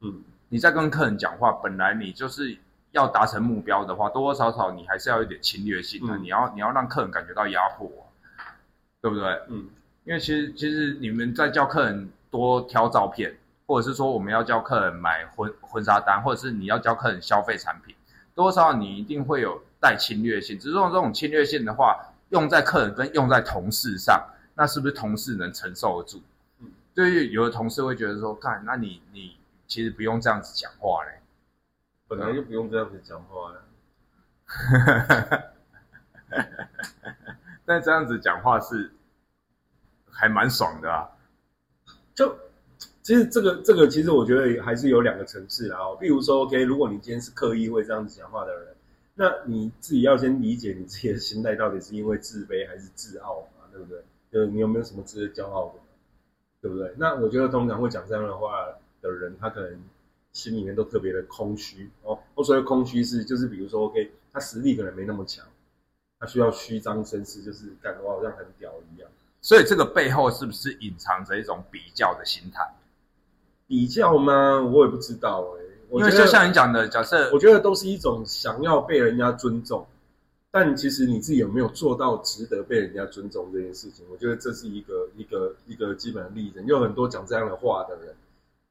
[0.00, 2.58] 嗯，你在跟客人讲话，本来你就是
[2.90, 7.88] 要达成目标的话，多多少少你还是要有一点侵略性的，嗯你要你要让客人感觉到压迫，
[9.00, 9.24] 对不对？
[9.48, 9.68] 嗯
[10.04, 13.36] 因为其实其实你们在叫客人多挑照片，
[13.66, 17.94] 或者是说我们要教客人买婚婚纱单，或者是你要教客人消费产品，
[18.34, 20.58] 多少你一定会有带侵略性。
[20.58, 24.20] 只是说这种侵略性的话，用在客人跟用在同事上，
[24.56, 26.20] 那是不是同事能承受得住？
[26.58, 29.36] 嗯，对于有的同事会觉得说，看，那你你
[29.68, 31.20] 其实不用这样子讲话嘞。
[32.08, 33.62] 本来就不用这样子讲话了。
[37.64, 38.90] 但这样子讲话是
[40.10, 41.08] 还蛮爽的啊。
[42.12, 42.36] 就
[43.02, 45.78] 其实这个这个，其实我觉得还是有两个层次啊。
[45.78, 48.75] 哦，比如说，OK，如果你今天是刻意会这样子讲话的人，
[49.18, 54.04] 那你自己要先理解你自己的心态到底是因为自卑还是自傲嘛，对不对？
[54.30, 55.80] 就是你有没有什么值得骄傲的，
[56.60, 56.92] 对不对？
[56.98, 58.66] 那我觉得通常会讲这样的话
[59.00, 59.80] 的人，他可能
[60.32, 62.18] 心里面都特别的空虚哦。
[62.34, 65.46] 我所谓空虚是，就是比如说，OK，他实力可能没那么强，
[66.20, 69.08] 他需要虚张声势，就是感觉我好像很屌一样。
[69.40, 72.68] 所以这个背后是不是隐藏着一种比较的心态？
[73.66, 74.60] 比较吗？
[74.62, 75.62] 我也不知道哎、
[75.98, 79.86] 因为就像你讲的，假设我觉得都是一种想要被人家尊重，
[80.50, 86.62] 但其实你自己有没有做到值得被人家尊重这件事情，我觉得这是一个一个一个基本的例子。
[86.66, 88.14] 有很多讲这样的话的人，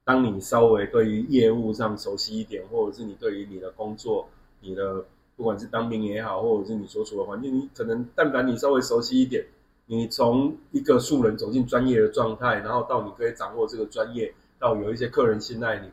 [0.04, 4.28] 当你稍微对于业务上熟悉一点，或者是你对于你的工作、
[4.60, 5.04] 你的
[5.36, 9.44] 不管是当兵也好，或者是你所处的环境，你可能但凡你稍微熟悉一点，
[9.86, 15.88] 你从一个素人走进专业的状态，然后到你可以掌握这个专业，到有一些客人信赖你。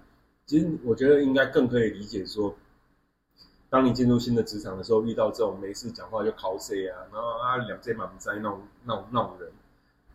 [0.45, 2.55] 其实我觉得应该更可以理解说，
[3.69, 9.51] 当你进入新的职场的时候，遇到这种没事讲话就 cos 啊，然后啊两肩满在那种那种那种人，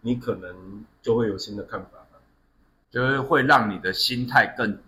[0.02, 1.90] 你可能就会有新的看法。
[2.90, 4.78] 就是会让你的心态更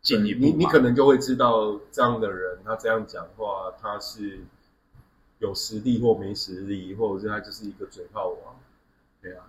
[0.00, 0.40] 进一步。
[0.40, 4.40] 你你可能就会知道这样的人，他这样讲话，他是
[5.40, 8.56] 有实力或没实力，或者是他就是一个嘴炮王，
[9.20, 9.44] 对啊。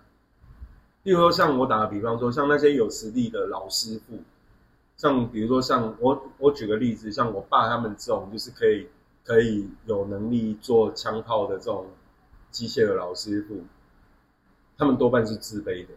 [1.04, 4.20] 例如说，像我打个比方说，像那些有实力的老师傅，
[5.02, 8.88] 像比如说像我我举个例子，像我爸他们这种，就是可以
[9.24, 11.88] 可以有能力做枪炮的这种
[12.52, 13.64] 机械的老师傅，
[14.78, 15.94] 他们多半是自卑的，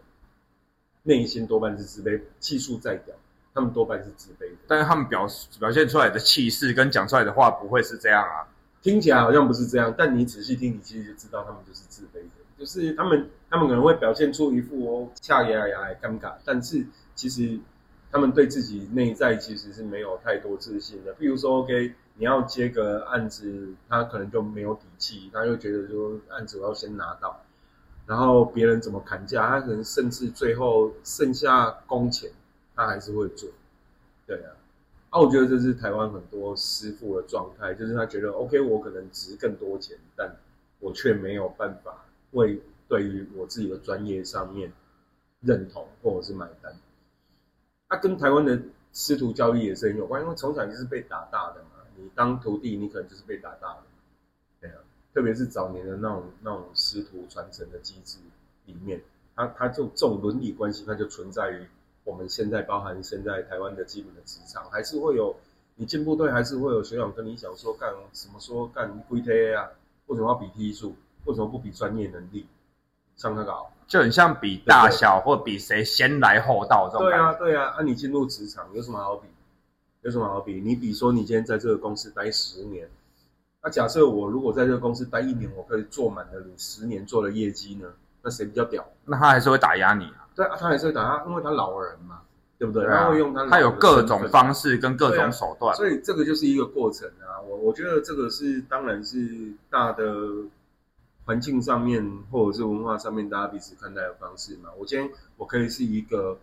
[1.03, 3.15] 内心多半是自卑，技术再屌，
[3.53, 4.57] 他们多半是自卑的。
[4.67, 5.27] 但是他们表
[5.59, 8.49] 表现出来的气势跟讲出来的话不会是这样啊。
[8.81, 16.83] 听起来好像不是这样，但你仔细听，你其实就知道他们就是自卑的，就是他们他们可能会表现出一副哦恰牙牙尴尬，但是
[17.13, 17.59] 其实
[18.15, 21.11] 他们对自己内在其实是没有太多自信的。
[21.15, 27.43] 比如说，OK，你要接个案子，他可能就没有底气，他就觉得说案子我要先拿到，
[28.07, 32.31] 然后别人怎么砍价，他可能甚至最后剩下工钱，
[32.73, 33.49] 他还是会做，
[34.25, 34.55] 对啊。
[35.09, 40.33] 啊，我觉得这是台湾很多师傅的状态，就是他觉得 OK，我可能值更多钱，但
[40.79, 44.71] 我却没有办法为对于我自己的专业上面
[45.41, 46.73] 认同或者是买单。
[47.95, 48.59] 他、跟台湾的
[48.91, 51.69] 师徒教育也是很有关，因为从小就是被打大的嘛。
[51.95, 53.83] 你当徒弟，你可能就是被打大的，
[54.59, 54.75] 对啊。
[55.13, 58.17] 特别是早年的那种那种师徒传承的机制
[58.65, 59.01] 里面，
[59.33, 61.65] 它它就这种伦理关系，它就存在于
[62.03, 65.33] 我们现在包含现在台湾的基本的职场，还是会有
[65.75, 69.69] 你进部队，还是会有学长跟你讲说干什么说干龟贴啊，
[70.07, 70.93] 为什么要比踢术？
[71.23, 72.45] 为什么不比专业能力？
[73.15, 73.71] 向他搞。
[73.87, 77.33] 就很像比大小或比谁先来后到这种对啊。
[77.33, 79.27] 对啊，啊，你进入职场有什么好比？
[80.01, 80.59] 有什么好比？
[80.59, 82.89] 你比说你今天在这个公司待十年，
[83.63, 87.87] 那假设我如果在这个公司待一年，我可以做满了你十年做的业绩呢？
[88.23, 88.83] 那谁比较屌？
[89.05, 92.21] 那他还是会打压你啊，对啊，他还是会打他，因为他老人嘛，
[92.57, 92.83] 对不对？
[92.83, 95.75] 对啊他会用他老人他有的各种份方式跟各种手段。
[95.75, 97.37] 所以这个就是一个过程啊。
[97.47, 100.15] 我我觉得这个是当然是大的
[101.25, 104.69] 环境上面或者是文化上面大家彼此看待的方式嘛。
[104.77, 106.39] 我今天我可以是一个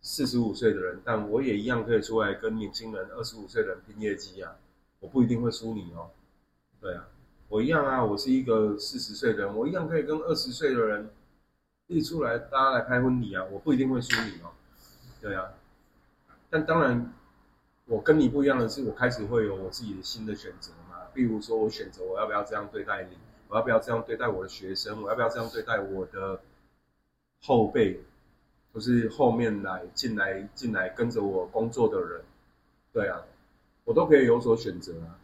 [0.00, 4.56] 四十五岁的人，但我也一样可以出来跟年轻人二十五岁的人拼业绩啊。
[5.00, 6.10] 我不一定会输你哦。
[6.80, 7.08] 对啊，
[7.48, 11.10] 我一样啊，我是一个四十岁的人，我一样可以跟二十岁的人
[11.86, 14.50] 一出来，大家来开婚礼啊，我不一定会输你哦。
[15.20, 15.50] 对啊，
[16.50, 17.12] 但当然，
[17.86, 20.96] 我跟你不一样的是，我开始会有我自己的新的选择嘛。
[21.12, 23.16] 比如说，我选择我要不要这样对待你，
[23.48, 26.40] 我要不要这样对待我的学生，我要不要这样对待我的
[27.42, 28.00] 后辈，
[28.74, 32.22] 就是后面来进来进来跟着我工作的人。
[32.92, 33.22] 对啊，
[33.84, 35.18] 我都可以有所选择啊。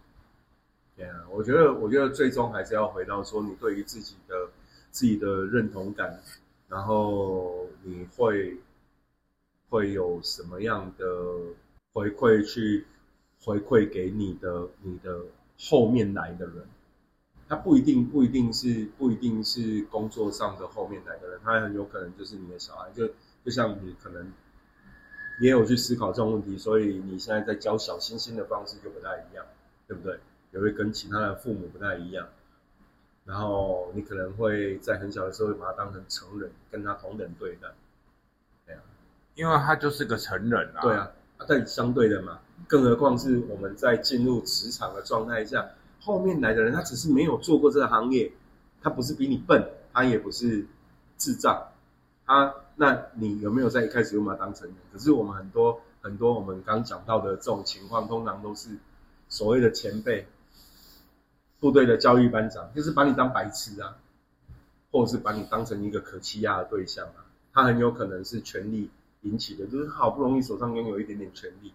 [0.94, 4.50] 对啊，我觉得，我觉得最终还是要回到说，你对于自己的
[4.90, 6.20] 自己的认同感，
[6.68, 8.56] 然后你会
[9.68, 11.06] 会有什么样的
[11.94, 12.84] 回馈去
[13.42, 15.22] 回馈给你的你的
[15.58, 16.56] 后面来的人？
[17.48, 23.06] 他不一定不一定是不一定是工作上的后面来的人，他很有可能就是你的小孩，就
[23.44, 24.32] 就像你可能
[25.40, 29.44] 也有去思考这种问题，所以你现在在教小星星的方式就不太一样，
[29.86, 30.18] 对不对？
[30.52, 32.28] 也会跟其他的父母不太一样。
[33.24, 37.68] 然后你可能会在很小的时候会把他当成成人，跟他同等对待。
[38.66, 38.80] 对啊
[39.34, 40.82] 因为他就是个成人啊。
[40.82, 45.70] 对，啊，啊但相对的嘛，更何况是我们在进入职场的状态下，
[46.04, 48.32] 后面来的人他只是没有做过这个行业，
[48.82, 50.66] 他不是比你笨，他也不是
[51.16, 51.68] 智障，
[52.26, 54.76] 他那你有没有在一开始就把他当成人？
[54.92, 58.70] 可是我们很多很多我们刚讲到的这种情况，通常都是
[59.28, 60.26] 所谓的前辈，
[61.60, 63.96] 部队的教育班长，就是把你当白痴啊，
[64.90, 67.22] 或者是把你当成一个可欺压的对象啊，
[67.52, 68.90] 他很有可能是权力
[69.20, 71.72] 引起的，就是好不容易手上拥有一点点权力。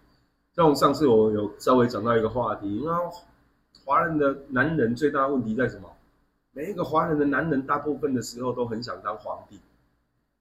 [0.54, 3.10] 像上次我有稍微讲到一个话题，然后
[3.88, 5.88] 华人的男人最大的问题在什么？
[6.52, 9.58] 每一个华人的男人大部分的时候都很想当皇帝，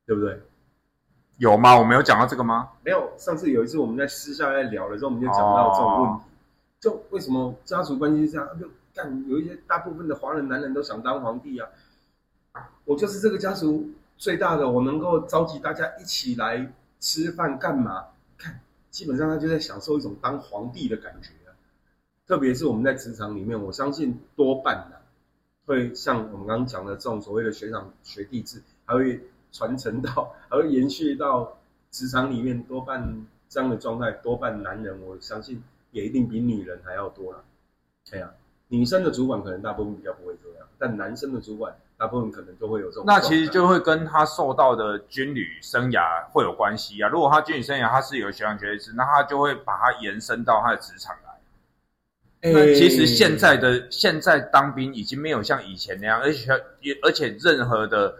[0.06, 0.42] 对不对？
[1.38, 1.80] 有吗？
[1.80, 2.72] 我没有讲到这个吗？
[2.84, 6.24] 没有，上次有一次我们在私下在聊的时候，我们就讲到这种问题，
[6.82, 8.60] 就为什么家族关系是这样？
[8.60, 11.70] 就干有一些大部分的华人男人都想当皇帝啊，
[12.84, 16.70] 我就是这个家族最大的，我能够召集大家一起来
[17.00, 18.08] 吃饭干嘛？
[18.38, 18.60] 看，
[18.92, 21.47] 基本上他就在享受一种当皇帝的感觉啊。
[22.28, 25.02] 特别是我们在职场里面，我相信多半的、
[25.66, 29.22] 会像我们刚刚讲的这种所谓的学长学弟制，还会
[29.54, 31.58] 传承到，还会延续到
[31.90, 37.42] 职场里面，多半这样的状态，多半男人，我相信也一定比女人还要多了。
[38.10, 38.30] 对啊，
[38.68, 43.06] 女生的主管可能大部分比较不会这样，但男生的主管大部分可能都会有这种。
[43.08, 47.08] 那其实就会跟他受到的军旅生涯会有关系啊。
[47.08, 51.27] 如果他军旅生涯他是有学长学弟制，那他就会把它延伸到他的职场来。
[52.42, 58.16] 那其实现在的现在当兵已经没有像以前那样，而且也而且任何的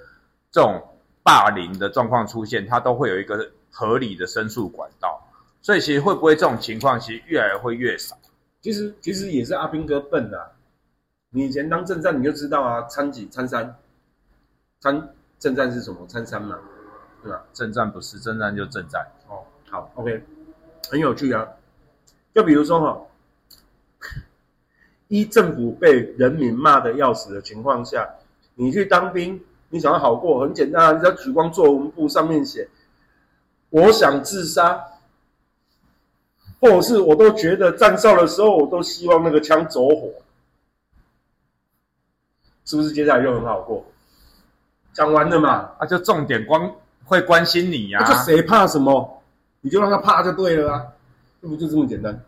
[0.52, 0.82] 这种
[1.24, 5.24] 霸凌的状况出现，它都会有一个合理的申诉管道。
[5.62, 8.18] 所以其实会不会这种情况，其实越来会越少。
[8.62, 10.52] 其实其实也是阿兵哥笨啊。
[11.30, 13.76] 你以前当正战你就知道啊，参几参三，
[14.80, 16.08] 参正战是什么？
[16.08, 16.58] 参三嘛，
[17.22, 17.44] 对吧？
[17.54, 20.24] 正战不是正战就正战，哦，好，OK，
[20.90, 21.46] 很有趣啊。
[22.34, 23.02] 就比如说哈、
[25.08, 28.08] 一政府被人民骂的要死的情况下，
[28.56, 29.40] 你去当兵，
[29.70, 32.68] 你想要好过，很简单啊，你要举光作文簿上面写
[33.70, 34.84] “我想自杀”，
[36.60, 40.10] 或者是我都觉得站哨的时候，我都希望那个枪走火，
[42.66, 43.86] 是不是接下来就很好过？
[44.94, 46.70] 讲完了嘛，啊，就重点光
[47.06, 49.22] 会关心你呀、谁怕什么，
[49.62, 50.84] 你就让他怕就对了啊，
[51.42, 52.20] 这不就这么简单？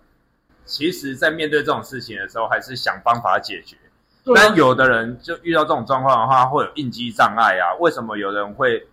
[0.70, 3.76] 其实，在面对这种事情的时候，还是想方法解决。
[3.76, 7.74] 啊但有的人就遇到这种状况的话，会有应激障碍啊。
[7.80, 8.88] 为什么有人会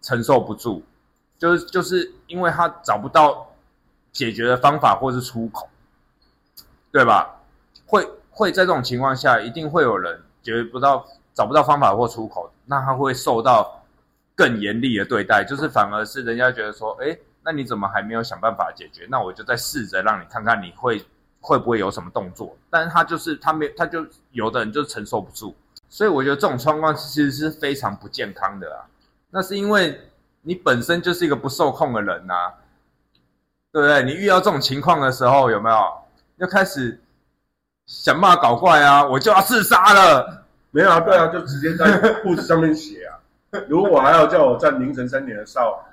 [0.00, 0.82] 承受不住？
[1.38, 3.54] 就是就是因为他找不到
[4.12, 5.68] 解决的方法或是出口，
[6.90, 7.38] 对吧？
[7.84, 13.84] 会会在这种情况下，一定会有人解决不到、找不到方法或出口，那他会受到
[14.34, 19.06] 更严厉的对待，就是反而是人家觉得说，哎，那你怎么还没有想办法解决？
[19.10, 21.04] 那我就再试着让你看看你会
[21.40, 22.56] 会不会有什么动作。
[22.70, 25.54] 但是他就是他没他就有的人就承受不住，
[25.88, 28.86] 所以我觉得这种状况其实是非常不健康的啊。
[29.30, 30.00] 那是因为
[30.42, 32.34] 你本身就是一个不受控的人呐、
[33.72, 34.02] 对不对？
[34.04, 35.76] 你遇到这种情况的时候，有没有
[36.38, 37.00] 就开始
[37.86, 39.04] 想办法搞怪啊？
[39.04, 40.44] 我就要自杀了。
[40.70, 43.18] 没有啊，对啊，就直接在裤子上面写啊。
[43.68, 45.84] 如果还要叫我站凌晨三点的哨，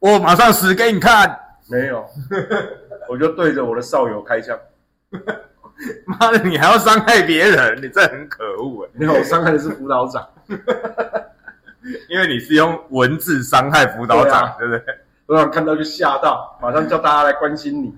[0.00, 1.38] 我马上死给你看！
[1.68, 2.04] 没有，
[3.08, 4.58] 我就对着我的哨友开枪。
[6.04, 8.88] 妈的，你还要伤害别人，你这很可恶哎！
[8.94, 10.26] 没有，我伤害的是辅导长。
[12.08, 14.84] 因为你是用文字伤害辅导长，对,、不对？
[15.26, 17.94] 辅导长看到就吓到，马上叫大家来关心你。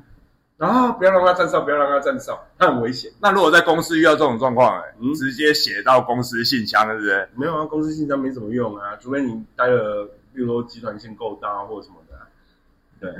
[0.58, 3.10] 啊，不要让他站哨，不要让他站哨，他很危险。
[3.20, 7.26] 那如果在公司遇到这种状况，哎、嗯直接写到公司信箱，对不对？
[7.34, 12.26] 没有啊，公司信箱没什么用啊，除非你待了，比如说集团性够大或者什么的啊、
[13.00, 13.12] 对，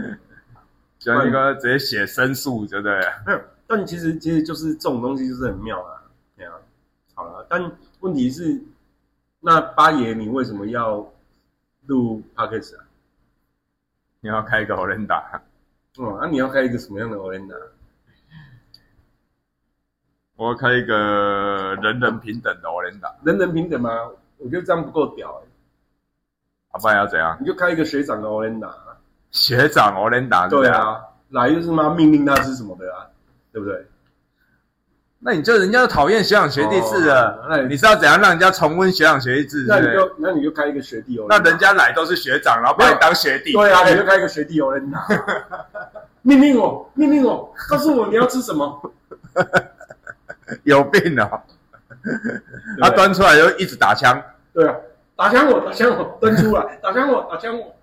[0.98, 3.00] 就那个直接写申诉，对不对？
[3.26, 3.40] 没有。
[3.66, 6.02] 但其实其实就是这种东西就是很妙啊，
[6.36, 6.52] 对啊。
[7.14, 8.62] 好了，但问题是，
[9.40, 11.12] 那八爷你为什么要
[11.86, 12.84] 录 podcast 啊？
[14.20, 15.40] 你要开一个 Orenda，
[15.98, 17.60] 哦，那、你要开一个什么样的 Orenda？
[20.36, 23.90] 我要开一个人人平等的 Orenda，人人平等吗？
[24.38, 25.42] 我觉得这样不够屌
[26.82, 27.36] 不然要怎样？
[27.40, 28.70] 你就开一个学长的 o l e n d a
[29.30, 33.06] 学长 o l e n d a 对，啊，来就是妈命令他吃什么的啊，
[33.52, 33.86] 对不对？
[35.24, 39.64] 那你就人家就讨厌学长学弟制了，哦那你你是要怎样让人家重温学长学弟制？
[39.68, 45.00] 那你就那你就开一个学弟 o 那人家来都是学长，然后把你当学弟，对啊，你就开一个学弟 o l e n d a
[46.22, 48.92] 命令我，命令我，告诉我你要吃什么。
[50.64, 51.42] 有病啊！
[52.80, 54.20] 他端出来就一直打枪，
[54.52, 54.74] 对啊，
[55.16, 57.76] 打枪我，打枪我， 蹲出来，打枪我， 打枪我。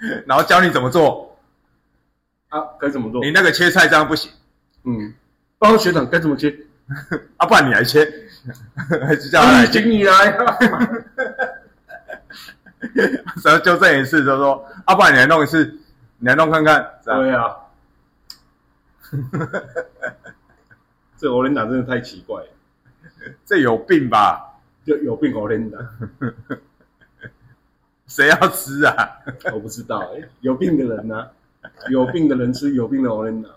[0.26, 1.36] 然后教你怎么做。
[2.50, 3.20] 啊，该怎么做？
[3.24, 4.30] 你那个切菜这样不行
[4.84, 5.12] 嗯，
[5.58, 6.54] 报告学长该怎么切？
[7.38, 8.06] 啊，不然你来切，
[9.06, 9.90] 还是叫他来切请。
[9.90, 10.58] 你来啊！
[13.42, 15.64] 然后纠正一次，就说啊，不然你来弄一次，
[16.18, 16.86] 你来弄看看。
[17.02, 17.56] 对啊，
[21.16, 22.48] 这欧 lenда 真的太奇怪了，
[23.44, 24.50] 这有病吧？
[24.84, 25.86] 就有病欧 lenda，
[28.06, 28.94] 谁要吃啊？
[29.54, 31.28] 我不知道哎、有病的人呢、
[31.88, 33.48] 有病的人吃有病的欧 lenda，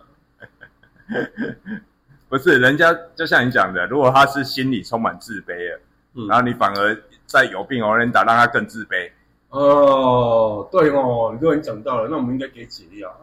[2.29, 5.79] 不是，人家就像你讲的，如果他是心里充满自卑了，
[6.13, 9.11] 嗯然后你反而在有病 e n d a 让他更自卑，
[9.49, 13.13] 哦，对哦，你都已经讲到了，那我们应该给解药，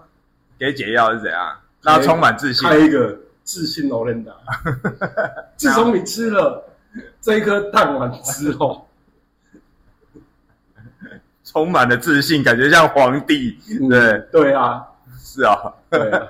[0.59, 1.59] 给解药是怎样？
[1.81, 2.77] 让他充满自信开。
[2.79, 4.33] 一个自信欧 lenda。
[5.57, 6.69] 自从你吃了
[7.21, 8.89] 这一颗蛋丸之后，
[11.45, 14.85] 充满了自信，感觉像皇帝，嗯对，对啊，
[15.19, 16.27] 是啊、对啊，